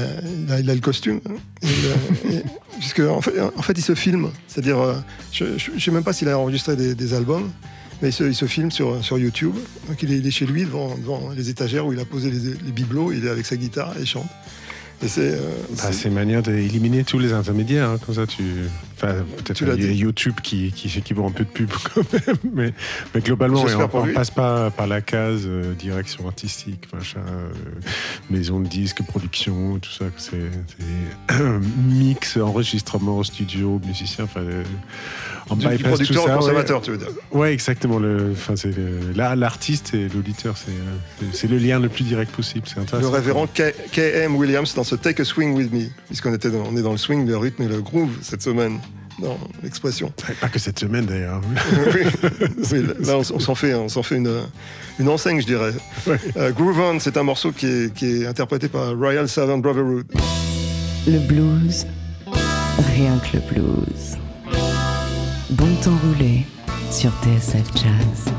a, 0.50 0.60
il 0.60 0.70
a 0.70 0.74
le 0.74 0.80
costume. 0.80 1.20
Puisque, 2.78 3.00
en 3.00 3.20
fait, 3.20 3.32
en 3.40 3.62
fait, 3.62 3.74
il 3.76 3.82
se 3.82 3.94
filme. 3.94 4.30
C'est-à-dire, 4.48 4.80
euh, 4.80 4.94
je 5.32 5.44
ne 5.74 5.78
sais 5.80 5.90
même 5.90 6.04
pas 6.04 6.12
s'il 6.14 6.28
a 6.28 6.38
enregistré 6.38 6.74
des, 6.76 6.94
des 6.94 7.12
albums, 7.12 7.50
mais 8.00 8.08
il 8.08 8.12
se, 8.12 8.24
il 8.24 8.34
se 8.34 8.46
filme 8.46 8.70
sur, 8.70 9.04
sur 9.04 9.18
YouTube. 9.18 9.54
Donc 9.88 10.02
il 10.02 10.12
est, 10.12 10.18
il 10.18 10.26
est 10.26 10.30
chez 10.30 10.46
lui 10.46 10.64
devant, 10.64 10.96
devant 10.96 11.30
les 11.36 11.50
étagères 11.50 11.84
où 11.86 11.92
il 11.92 12.00
a 12.00 12.04
posé 12.06 12.30
les, 12.30 12.38
les 12.38 12.72
bibelots. 12.72 13.12
Il 13.12 13.26
est 13.26 13.30
avec 13.30 13.44
sa 13.46 13.56
guitare 13.56 13.92
et 13.98 14.02
il 14.02 14.06
chante. 14.06 14.26
Et 15.02 15.08
c'est. 15.08 15.32
euh, 15.34 15.50
Bah, 15.76 15.90
une 16.04 16.14
manière 16.14 16.42
d'éliminer 16.42 17.04
tous 17.04 17.18
les 17.18 17.32
intermédiaires. 17.32 17.90
hein, 17.90 17.98
Comme 18.06 18.14
ça, 18.14 18.26
tu. 18.26 18.42
Enfin, 18.96 19.14
peut-être. 19.36 19.60
YouTube 19.94 20.34
qui, 20.42 20.70
qui, 20.72 20.88
qui 20.88 21.14
vaut 21.14 21.26
un 21.26 21.30
peu 21.30 21.44
de 21.44 21.48
pub 21.50 21.70
quand 21.94 22.02
même. 22.12 22.36
Mais, 22.54 22.72
mais 23.14 23.20
globalement, 23.20 23.64
on, 23.92 24.04
lui. 24.04 24.14
passe 24.14 24.30
pas 24.30 24.70
par 24.70 24.86
la 24.86 25.00
case 25.00 25.42
euh, 25.46 25.74
direction 25.74 26.26
artistique, 26.26 26.86
machin, 26.92 27.20
euh, 27.28 27.48
maison 28.30 28.60
de 28.60 28.68
disques, 28.68 29.02
production, 29.02 29.78
tout 29.80 29.90
ça. 29.90 30.04
C'est 30.16 30.36
euh, 31.32 31.60
mix, 31.88 32.36
enregistrement, 32.36 33.22
studio, 33.24 33.80
musicien. 33.84 34.24
Enfin, 34.24 34.40
euh, 34.40 34.62
on 35.50 35.56
Du- 35.56 35.66
du 35.66 35.68
bypass 35.76 35.92
producteur 35.92 36.22
tout 36.24 36.28
au 36.28 36.28
ça, 36.30 36.36
consommateur, 36.36 36.78
ouais. 36.78 36.84
tu 36.84 36.90
veux 36.92 36.96
dire. 36.98 37.08
Ouais, 37.32 37.52
exactement. 37.52 37.98
Le, 37.98 38.34
c'est 38.54 38.72
là, 39.14 39.34
l'artiste 39.36 39.92
et 39.94 40.08
l'auditeur, 40.08 40.56
c'est 40.56 40.70
euh, 40.70 41.30
c'est- 41.32 41.36
c'est 41.36 41.48
le 41.48 41.58
lien 41.58 41.78
le 41.80 41.88
plus 41.88 42.04
direct 42.04 42.30
possible. 42.34 42.66
C'est 42.66 42.98
Le 42.98 43.08
révérend 43.08 43.46
K.M. 43.46 44.36
Williams 44.36 44.74
dans 44.74 44.84
ce 44.84 44.94
Take 44.94 45.20
a 45.20 45.24
Swing 45.24 45.54
with 45.54 45.72
Me, 45.72 45.86
puisqu'on 46.06 46.32
était 46.32 46.50
dans, 46.50 46.62
on 46.72 46.76
est 46.76 46.82
dans 46.82 46.92
le 46.92 46.96
swing, 46.98 47.26
le 47.26 47.36
rythme 47.36 47.62
et 47.64 47.68
le 47.68 47.82
groove 47.82 48.10
cette 48.22 48.42
semaine, 48.42 48.78
dans 49.18 49.38
l'expression. 49.62 50.12
Pas 50.40 50.48
que 50.48 50.58
cette 50.58 50.78
semaine 50.78 51.06
d'ailleurs. 51.06 51.40
oui, 52.72 52.82
là 53.00 53.18
on, 53.18 53.22
s'en 53.22 53.54
fait, 53.54 53.74
on 53.74 53.88
s'en 53.88 54.02
fait 54.02 54.16
une, 54.16 54.42
une 54.98 55.08
enseigne, 55.08 55.40
je 55.40 55.46
dirais. 55.46 55.72
Euh, 56.36 56.52
Groove 56.52 56.80
On, 56.80 57.00
c'est 57.00 57.16
un 57.16 57.22
morceau 57.22 57.52
qui 57.52 57.66
est, 57.66 57.94
qui 57.94 58.22
est 58.22 58.26
interprété 58.26 58.68
par 58.68 58.96
Royal 58.96 59.28
Servant 59.28 59.58
Brotherhood. 59.58 60.06
Le 61.06 61.18
blues, 61.18 61.86
rien 62.94 63.18
que 63.18 63.36
le 63.36 63.42
blues. 63.52 64.18
Bon 65.50 65.74
temps 65.76 65.98
roulé 66.04 66.44
sur 66.90 67.10
TSF 67.22 67.66
Jazz. 67.76 68.32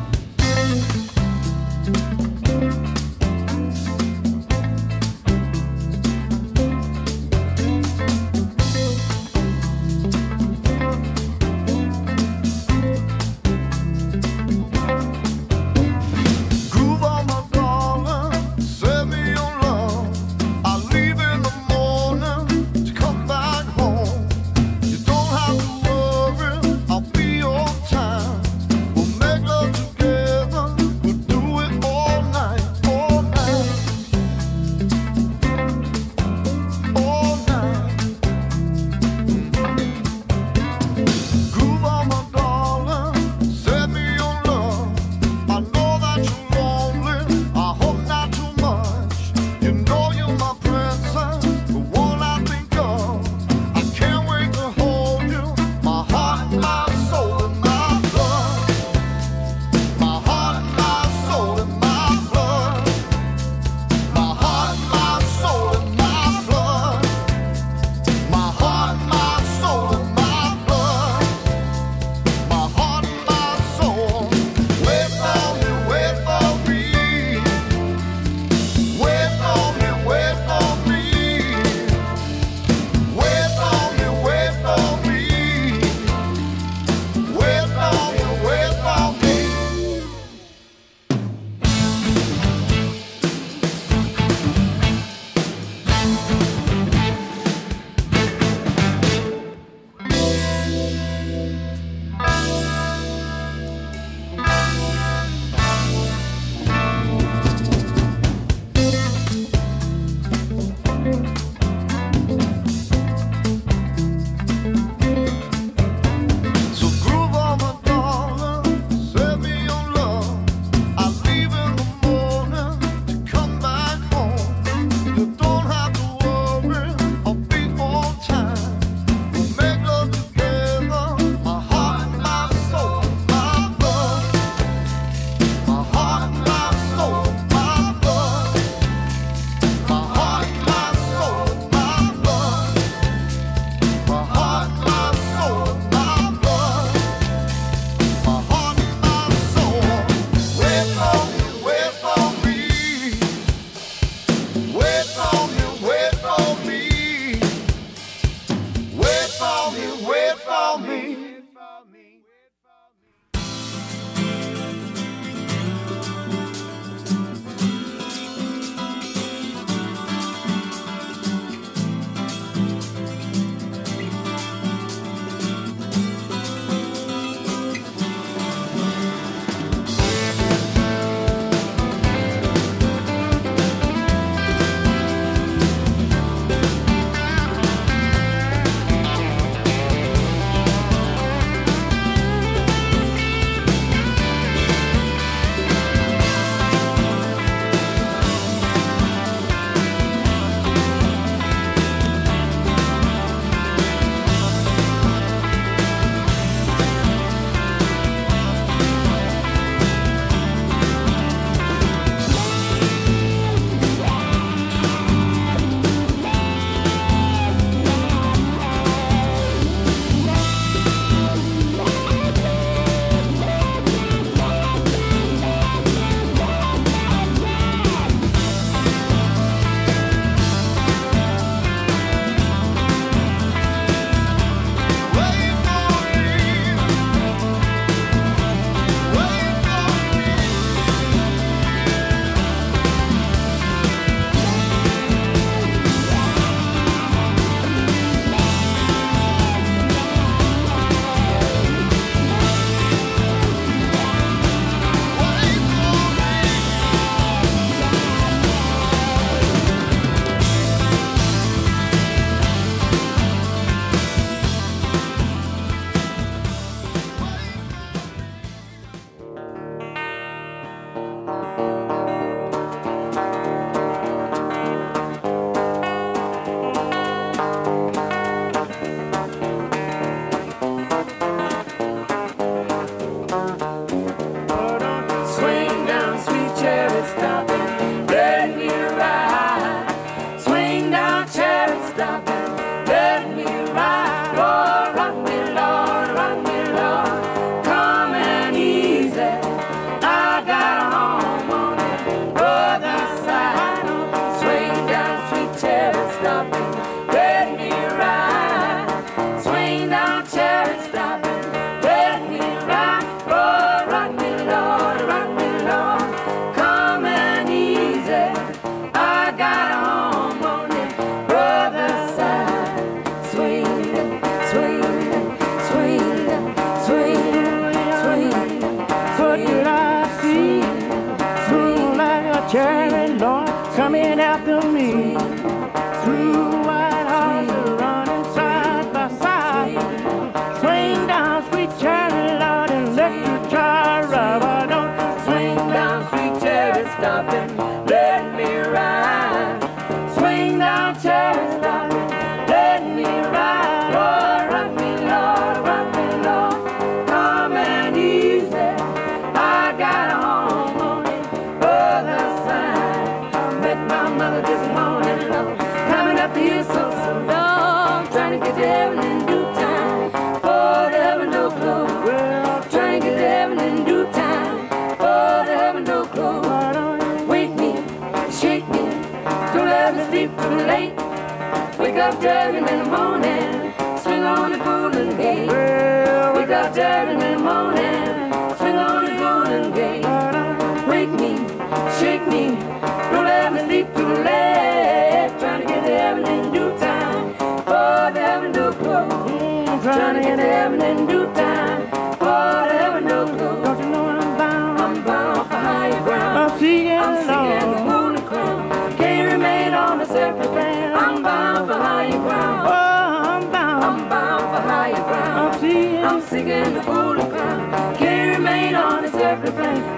The 416.43 418.05
remain 418.35 418.75
on. 418.75 419.05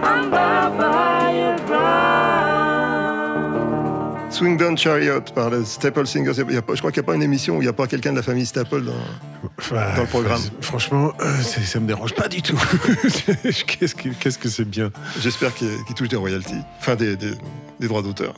I'm 0.04 0.30
bound. 0.30 0.78
Swing 4.30 4.56
Down 4.58 4.78
Chariot 4.78 5.22
par 5.34 5.50
les 5.50 5.66
Staple 5.66 6.06
Singers. 6.06 6.34
Il 6.48 6.54
y 6.54 6.58
a 6.58 6.62
pas- 6.62 6.76
je 6.76 6.80
crois 6.80 6.92
qu'il 6.92 7.02
n'y 7.02 7.06
a 7.06 7.08
pas 7.08 7.16
une 7.16 7.24
émission 7.24 7.58
où 7.58 7.62
il 7.62 7.66
n'y 7.66 7.70
a 7.70 7.74
pas 7.74 7.88
quelqu'un 7.88 8.12
de 8.12 8.18
la 8.18 8.22
famille 8.22 8.46
Staple 8.46 8.84
dans, 8.84 8.94
Enfin, 9.58 9.96
dans 9.96 10.02
le 10.04 10.08
programme. 10.08 10.42
Franchement, 10.62 11.12
euh, 11.22 11.42
ça 11.42 11.80
me 11.80 11.88
dérange 11.88 12.14
pas 12.14 12.28
du 12.28 12.44
tout. 12.44 12.56
Qu'est-ce 13.80 14.38
que 14.38 14.50
c'est 14.50 14.70
bien. 14.70 14.92
J'espère 15.22 15.56
qu'il 15.56 15.70
touche 15.96 16.10
des 16.10 16.18
royalties, 16.18 16.62
enfin 16.80 16.96
des, 16.96 17.16
des- 17.16 17.34
des 17.80 17.88
droits 17.88 18.04
d'auteur. 18.04 18.34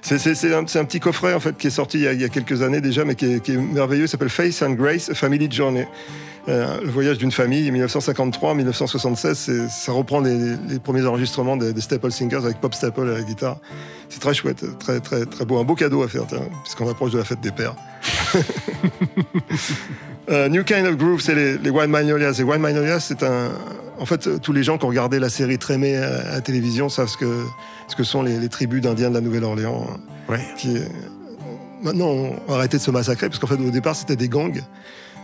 C'est 0.00 0.14
un, 0.54 0.64
petit 0.64 1.00
coffret 1.00 1.34
en 1.34 1.40
fait 1.40 1.56
qui 1.56 1.66
est 1.66 1.70
sorti 1.70 1.98
il 1.98 2.04
y 2.04 2.08
a, 2.08 2.12
il 2.12 2.20
y 2.20 2.24
a 2.24 2.28
quelques 2.28 2.62
années 2.62 2.80
déjà, 2.80 3.04
mais 3.04 3.14
qui 3.14 3.34
est, 3.34 3.40
qui 3.40 3.52
est 3.52 3.56
merveilleux. 3.56 4.04
Il 4.04 4.08
s'appelle 4.08 4.28
Face 4.30 4.62
and 4.62 4.72
Grace, 4.72 5.10
A 5.10 5.14
Family 5.14 5.48
Journey. 5.50 5.86
Euh, 6.48 6.78
le 6.82 6.90
voyage 6.90 7.16
d'une 7.18 7.32
famille, 7.32 7.70
1953-1976. 7.70 9.34
c'est- 9.34 9.68
Ça 9.68 9.92
reprend 9.92 10.20
les, 10.20 10.56
les 10.68 10.78
premiers 10.78 11.06
enregistrements 11.06 11.56
des, 11.56 11.72
des 11.72 11.80
Staple 11.80 12.12
Singers 12.12 12.36
avec 12.44 12.60
Pop 12.60 12.74
Staple 12.74 13.08
à 13.08 13.12
la 13.18 13.22
guitare. 13.22 13.58
C'est 14.10 14.20
très 14.20 14.34
chouette, 14.34 14.62
très 14.78 15.00
très 15.00 15.24
très 15.24 15.44
beau, 15.46 15.58
un 15.58 15.64
beau 15.64 15.74
cadeau 15.74 16.02
à 16.02 16.08
faire, 16.08 16.24
puisqu'on 16.62 16.88
approche 16.90 17.12
de 17.12 17.18
la 17.18 17.24
fête 17.24 17.40
des 17.40 17.50
pères. 17.52 17.74
Euh, 20.30 20.48
New 20.48 20.64
Kind 20.64 20.86
of 20.86 20.96
Groove, 20.96 21.20
c'est 21.20 21.34
les, 21.34 21.58
les 21.58 21.68
Wine 21.68 21.90
Magnolias. 21.90 22.34
Les 22.38 22.44
Wine 22.44 22.60
Magnolias, 22.62 23.00
c'est 23.00 23.22
un. 23.22 23.50
En 23.98 24.06
fait, 24.06 24.40
tous 24.40 24.54
les 24.54 24.62
gens 24.62 24.78
qui 24.78 24.86
ont 24.86 24.88
regardé 24.88 25.18
la 25.18 25.28
série 25.28 25.58
Trémé 25.58 25.98
à, 25.98 26.06
à 26.30 26.32
la 26.36 26.40
télévision 26.40 26.88
savent 26.88 27.08
ce 27.08 27.18
que, 27.18 27.44
ce 27.88 27.94
que 27.94 28.04
sont 28.04 28.22
les, 28.22 28.38
les 28.38 28.48
tribus 28.48 28.80
d'Indiens 28.80 29.10
de 29.10 29.14
la 29.14 29.20
Nouvelle-Orléans. 29.20 29.86
hein, 29.86 30.00
Ouais. 30.30 30.40
Qui, 30.56 30.78
maintenant, 31.82 32.06
on 32.48 32.52
a 32.52 32.56
arrêté 32.56 32.78
de 32.78 32.82
se 32.82 32.90
massacrer, 32.90 33.28
parce 33.28 33.38
qu'en 33.38 33.46
fait, 33.48 33.56
au 33.62 33.70
départ, 33.70 33.94
c'était 33.94 34.16
des 34.16 34.30
gangs. 34.30 34.62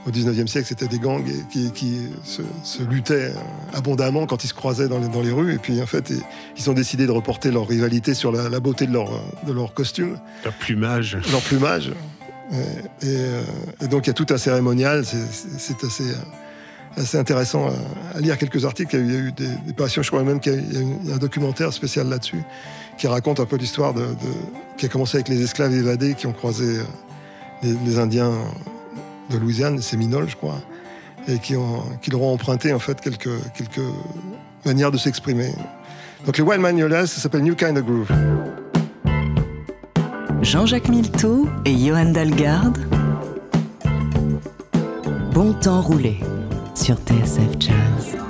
Au 0.07 0.11
19e 0.11 0.47
siècle, 0.47 0.67
c'était 0.67 0.89
des 0.89 0.99
gangs 0.99 1.23
qui, 1.51 1.71
qui 1.73 1.99
se, 2.25 2.41
se 2.65 2.83
luttaient 2.83 3.33
euh, 3.35 3.75
abondamment 3.75 4.27
quand 4.27 4.43
ils 4.45 4.49
se 4.49 4.55
croisaient 4.55 4.89
dans 4.89 4.99
les, 4.99 5.09
dans 5.09 5.21
les 5.21 5.31
rues. 5.31 5.55
Et 5.55 5.59
puis, 5.59 5.81
en 5.83 5.87
fait, 5.87 6.11
ils- 6.57 6.71
ont 6.71 6.73
décidé 6.73 7.07
de 7.07 7.11
reporter 7.13 7.51
leur 7.51 7.69
rivalité 7.69 8.15
sur 8.15 8.33
la, 8.33 8.49
la 8.49 8.61
beauté 8.61 8.87
de 8.87 8.93
leur, 8.95 9.13
euh, 9.13 9.19
de 9.47 9.53
leur 9.53 9.75
costume 9.75 10.19
Leur 10.45 10.55
plumage. 10.55 11.19
leur 11.31 11.43
plumage. 11.43 11.93
Et, 12.51 12.57
et, 12.57 13.17
euh, 13.19 13.43
et 13.83 13.89
donc 13.89 14.07
il 14.07 14.09
y 14.09 14.11
a 14.11 14.15
tout 14.15 14.27
un 14.31 14.39
cérémonial, 14.39 15.05
c'est- 15.05 15.85
assez, 15.85 16.05
assez 16.97 17.19
intéressant 17.19 17.69
à, 17.69 18.17
à 18.17 18.21
lire 18.21 18.39
quelques 18.39 18.65
articles. 18.65 18.97
Il 18.97 19.13
y 19.13 19.17
a 19.17 19.19
eu, 19.19 19.33
des, 19.33 19.49
des 19.67 19.73
parutions, 19.75 20.03
je 20.03 20.11
crois 20.11 20.23
même 20.25 20.41
qu'il 20.41 20.55
y 20.55 20.57
a, 20.57 21.11
y 21.11 21.13
un 21.13 21.19
documentaire 21.19 21.73
spécial 21.75 22.09
là-dessus 22.09 22.43
qui 22.99 23.07
raconte 23.07 23.39
un 23.39 23.45
peu 23.47 23.57
l'histoire 23.57 23.93
de, 23.93 24.01
de- 24.01 24.77
qui 24.79 24.87
a 24.87 24.89
commencé 24.89 25.19
avec 25.19 25.29
les 25.29 25.43
esclaves 25.43 25.75
évadés 25.75 26.15
qui 26.15 26.27
ont 26.27 26.33
croisé 26.33 26.79
les, 27.63 27.75
les 27.85 27.99
Indiens 27.99 28.33
de 29.31 29.39
Louisiane, 29.39 29.77
les 29.77 29.83
Séminoles, 29.83 30.29
je 30.29 30.37
crois, 30.37 30.61
et 31.29 31.39
qui, 31.39 31.55
leur 31.55 32.23
ont 32.23 32.33
emprunté 32.33 32.73
en 32.73 32.79
fait 32.79 33.01
quelques, 33.01 33.29
quelques 33.55 33.87
manières 34.65 34.91
de 34.91 34.99
s'exprimer. 34.99 35.53
Donc 36.27 36.37
les 36.37 36.45
Wild 36.45 36.61
Magnolas, 36.61 37.07
ça 37.07 37.21
s'appelle 37.21 37.43
New 37.43 37.55
Kind 37.55 37.79
of 37.79 37.85
Groove. 37.85 38.11
Jean-Jacques 40.43 40.89
Milteau 40.89 41.49
et 41.65 41.77
Johan 41.77 42.07
Dalgarde. 42.07 42.79
Bon 45.33 45.53
temps 45.53 45.83
roulé 45.83 46.19
sur 46.75 46.97
TSF 46.97 47.59
Jazz. 47.59 48.30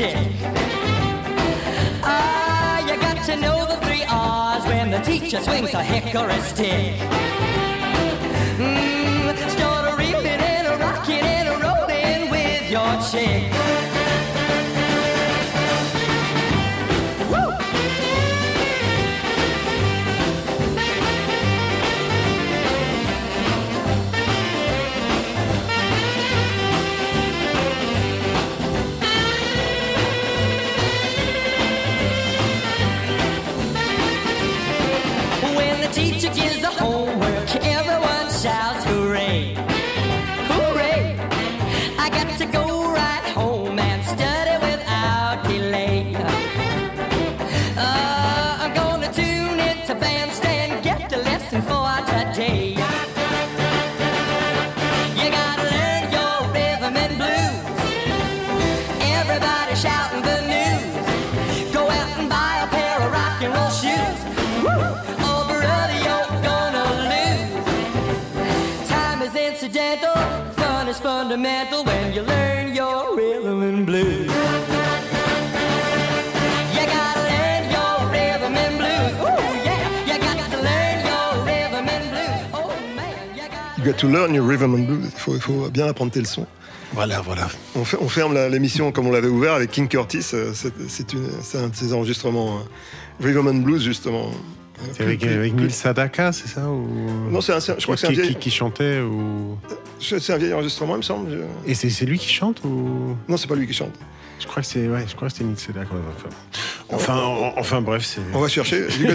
Arithmetic. 0.00 0.16
Ah, 2.02 2.80
you 2.86 3.00
got 3.00 3.24
to 3.26 3.36
know 3.36 3.66
the 3.66 3.76
three 3.86 4.04
R's 4.08 4.64
when 4.66 4.90
the 4.90 4.98
teacher 5.00 5.40
swings 5.40 5.72
a 5.74 5.82
hickory 5.82 6.40
stick. 6.40 6.94
Mm, 8.58 9.50
start 9.50 9.92
a 9.92 9.96
reeling 9.96 10.26
and 10.26 10.66
a 10.66 10.76
rocking 10.78 11.20
and 11.20 11.48
a 11.48 11.56
rolling 11.58 12.30
with 12.30 12.70
your 12.70 13.02
chick. 13.10 13.93
Fundamental 71.34 71.82
when 71.84 72.12
you 72.12 72.22
learn 72.22 72.72
your 72.74 73.16
rhythm 73.16 73.62
and 73.62 73.84
blues. 73.84 74.30
You 76.76 76.84
gotta 76.94 77.20
learn 77.32 77.62
your 77.76 77.94
rhythm 78.14 78.54
and 78.64 78.74
blues. 78.78 79.14
Ooh, 79.18 79.42
yeah, 79.66 80.06
you 80.06 80.16
got 80.22 80.38
to 80.54 80.58
learn 80.68 80.98
your 81.10 81.44
rhythm 81.44 81.88
and 81.88 82.06
blues. 82.12 82.50
Oh, 82.54 82.70
man, 82.94 83.36
you 83.36 83.48
got 83.50 83.78
You 83.78 83.84
got 83.84 83.98
to 83.98 84.06
learn 84.06 84.32
your 84.32 84.44
rhythm 84.44 84.74
and 84.76 84.86
blues. 84.86 85.10
Il 85.12 85.18
faut, 85.18 85.34
il 85.34 85.40
faut 85.40 85.68
bien 85.70 85.88
apprendre 85.88 86.12
tes 86.12 86.20
leçons. 86.20 86.46
Voilà, 86.92 87.20
voilà. 87.20 87.48
On, 87.74 87.84
fait- 87.84 87.98
on 88.00 88.08
ferme 88.08 88.32
la- 88.34 88.48
l'émission 88.48 88.92
comme 88.92 89.08
on 89.08 89.10
l'avait 89.10 89.26
ouvert 89.26 89.54
avec 89.54 89.72
King 89.72 89.88
Curtis. 89.88 90.24
euh, 90.34 90.52
C'est 90.54 91.58
un 91.58 91.68
de 91.68 91.74
ses 91.74 91.92
enregistrements. 91.92 92.58
euh, 92.58 93.24
Rhythm 93.26 93.48
and 93.48 93.62
Blues, 93.64 93.82
justement. 93.82 94.30
C'est 94.92 95.02
avec, 95.02 95.20
plus- 95.20 95.32
avec 95.32 95.54
Neil 95.54 95.70
Sadaka, 95.70 96.32
c'est 96.32 96.48
ça 96.48 96.68
ou... 96.68 96.86
Non, 97.30 97.40
c'est 97.40 97.52
un- 97.52 97.60
je 97.60 97.82
crois 97.82 97.94
que 97.94 98.00
c'est 98.00 98.06
un 98.06 98.10
qui, 98.10 98.16
vieil- 98.16 98.28
qui, 98.34 98.36
qui 98.36 98.50
chantait 98.50 99.00
ou... 99.00 99.56
C'est 100.00 100.30
un 100.32 100.36
vieil 100.38 100.52
enregistrement, 100.52 100.94
il 100.94 100.98
me 100.98 101.02
semble. 101.02 101.30
je- 101.30 101.70
Et 101.70 101.74
c'est 101.74 102.04
lui 102.06 102.18
qui 102.18 102.28
chante 102.32 102.62
ou... 102.64 103.16
Non, 103.28 103.36
c'est 103.36 103.46
pas 103.48 103.54
lui 103.54 103.66
qui 103.66 103.72
chante. 103.74 103.92
Je 104.40 104.46
crois 104.48 104.62
que 104.62 104.68
c'est 104.68 104.88
ouais, 104.88 105.04
je 105.08 105.14
crois 105.14 105.28
que 105.28 105.32
c'était 105.34 105.44
Neil 105.44 105.56
Sedaka. 105.56 105.90
Enfin, 106.90 107.14
enfin, 107.14 107.14
en- 107.16 107.54
enfin, 107.56 107.80
bref, 107.80 108.04
c'est. 108.04 108.20
On 108.34 108.40
va 108.40 108.48
chercher. 108.48 108.80
Le, 109.00 109.14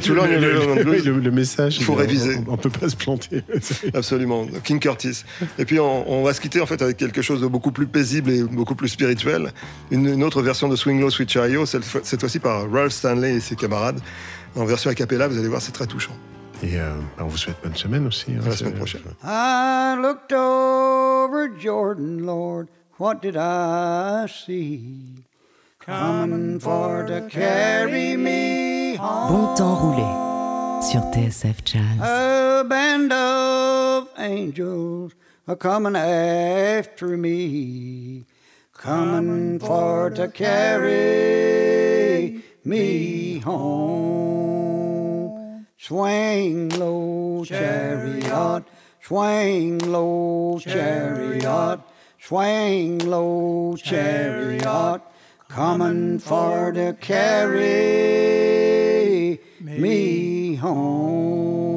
le- 0.84 1.02
le- 1.04 1.20
le 1.20 1.32
message. 1.32 1.76
Il 1.78 1.84
faut 1.84 1.94
réviser. 1.94 2.38
On, 2.48 2.54
on 2.54 2.58
peut 2.58 2.70
pas 2.70 2.88
se 2.90 2.96
planter. 2.96 3.44
Absolument, 3.94 4.48
King 4.64 4.80
Curtis. 4.80 5.24
Et 5.60 5.66
puis 5.66 5.80
on, 5.80 6.10
on 6.10 6.24
va 6.24 6.34
se 6.34 6.40
quitter 6.42 6.62
en 6.62 6.66
fait 6.66 6.82
avec 6.82 6.96
quelque 6.98 7.22
chose 7.22 7.42
de 7.42 7.48
beaucoup 7.48 7.72
plus 7.72 7.86
paisible 7.86 8.32
et 8.32 8.44
beaucoup 8.44 8.76
plus 8.76 8.88
spirituel. 8.88 9.52
Une, 9.92 10.08
une 10.08 10.24
autre 10.24 10.42
version 10.42 10.70
de 10.70 10.76
Swing 10.78 11.00
Low, 11.02 11.10
Sweet 11.10 11.30
Chariot, 11.30 11.66
cette, 11.66 11.84
cette 12.04 12.20
fois-ci 12.22 12.40
par 12.40 12.72
Ralph 12.72 12.94
Stanley 12.94 13.36
et 13.36 13.40
ses 13.42 13.56
camarades. 13.58 14.00
En 14.56 14.66
version 14.66 14.90
a 14.92 14.96
cappella, 14.96 15.28
vous 15.28 15.38
allez 15.38 15.48
voir, 15.48 15.62
c'est 15.62 15.72
très 15.72 15.86
touchant. 15.88 16.14
Et 16.64 16.80
euh, 16.80 16.96
bah, 17.18 17.24
on 17.24 17.28
vous 17.28 17.38
souhaite 17.38 17.58
bonne 17.64 17.76
semaine 17.76 18.08
aussi. 18.08 18.32
hein, 18.34 18.40
À 18.46 18.50
la 18.50 18.56
semaine 18.56 18.74
prochaine. 18.74 19.02
I 19.24 19.96
looked 20.02 20.34
over 20.34 21.48
Jordan, 21.60 22.26
Lord, 22.26 22.68
what 22.98 23.22
did 23.22 23.36
I 23.38 24.26
see? 24.28 25.24
Coming 25.86 26.60
for 26.60 27.06
to 27.08 27.22
carry 27.30 28.18
me 28.18 28.96
home. 28.98 29.30
Bon 29.30 29.54
temps 29.56 29.76
roulé 29.76 30.04
sur 30.84 31.02
TSF 31.14 31.62
Jazz. 31.66 32.02
A 32.02 32.64
band 32.64 33.12
of 33.14 34.08
angels 34.18 35.14
are 35.48 35.56
coming 35.56 35.96
after 35.96 37.16
me, 37.18 38.26
coming 38.74 39.60
for 39.60 40.10
to 40.12 40.28
carry 40.28 41.00
me 42.64 43.40
home. 43.40 44.60
Swing 45.78 46.70
low, 46.70 47.44
chariot, 47.46 48.66
swing 49.02 49.80
low, 49.80 50.60
chariot, 50.60 51.80
swing 52.20 53.00
low, 53.00 53.76
chariot, 53.78 55.02
coming 55.48 56.20
for 56.20 56.72
to 56.74 56.94
carry 57.00 57.70
me 59.62 60.56
home. 60.56 61.70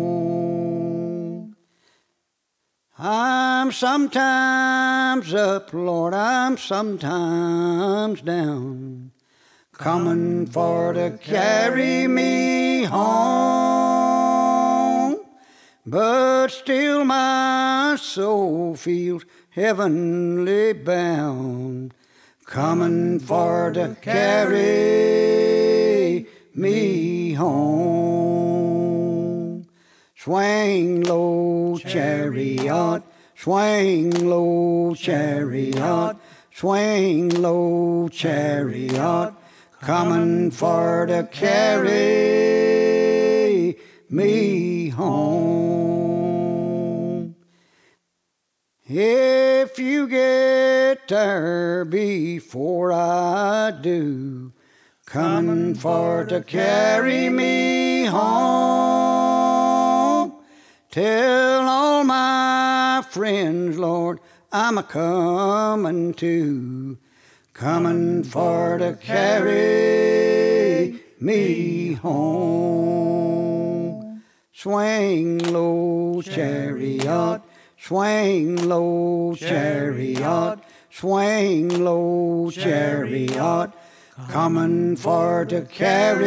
I'm 2.98 3.72
sometimes 3.72 5.34
up, 5.34 5.72
Lord, 5.72 6.14
I'm 6.14 6.56
sometimes 6.56 8.20
down, 8.22 9.01
coming 9.82 10.46
for 10.46 10.92
to 10.92 11.10
carry 11.20 12.06
me 12.06 12.84
home. 12.84 13.02
But 15.84 16.46
still 16.52 17.04
my 17.04 17.96
soul 18.00 18.76
feels 18.76 19.24
heavenly 19.50 20.72
bound, 20.72 21.94
coming 22.46 23.18
for 23.18 23.72
to 23.72 23.96
carry 24.00 24.68
me 26.54 27.32
home. 27.32 28.06
Swing 30.14 31.00
low, 31.00 31.76
chariot, 31.78 33.02
swing 33.34 34.10
low, 34.28 34.94
chariot, 34.94 36.16
swing 36.52 37.30
low, 37.30 38.06
chariot, 38.08 39.34
coming 39.82 40.50
for 40.52 41.06
to 41.06 41.28
carry 41.32 41.90
me 44.08 44.88
home. 44.90 45.82
If 48.86 49.80
you 49.80 50.06
get 50.06 51.08
there 51.08 51.84
before 51.84 52.92
I 52.92 53.72
do, 53.72 54.52
coming 55.04 55.74
for 55.74 56.26
to 56.26 56.42
carry 56.42 57.28
me 57.28 58.04
home. 58.04 58.32
Tell 60.92 61.68
all 61.68 62.04
my 62.04 63.04
friends, 63.10 63.76
Lord, 63.78 64.20
I'm 64.52 64.78
a 64.78 64.84
coming 64.84 66.14
to, 66.14 66.98
coming 67.62 68.24
for 68.24 68.76
to 68.76 68.92
carry 68.94 71.00
me 71.20 71.92
home. 71.92 73.22
Swing 74.52 75.38
low, 75.38 76.20
chariot, 76.22 77.40
swing 77.78 78.68
low, 78.68 79.36
chariot, 79.36 80.58
swing 80.90 81.84
low, 81.84 82.50
chariot, 82.50 83.70
coming 84.28 84.96
for 84.96 85.44
to 85.44 85.62
carry 85.62 86.26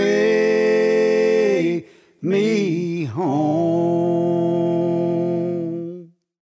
me 2.22 3.04
home. 3.04 4.35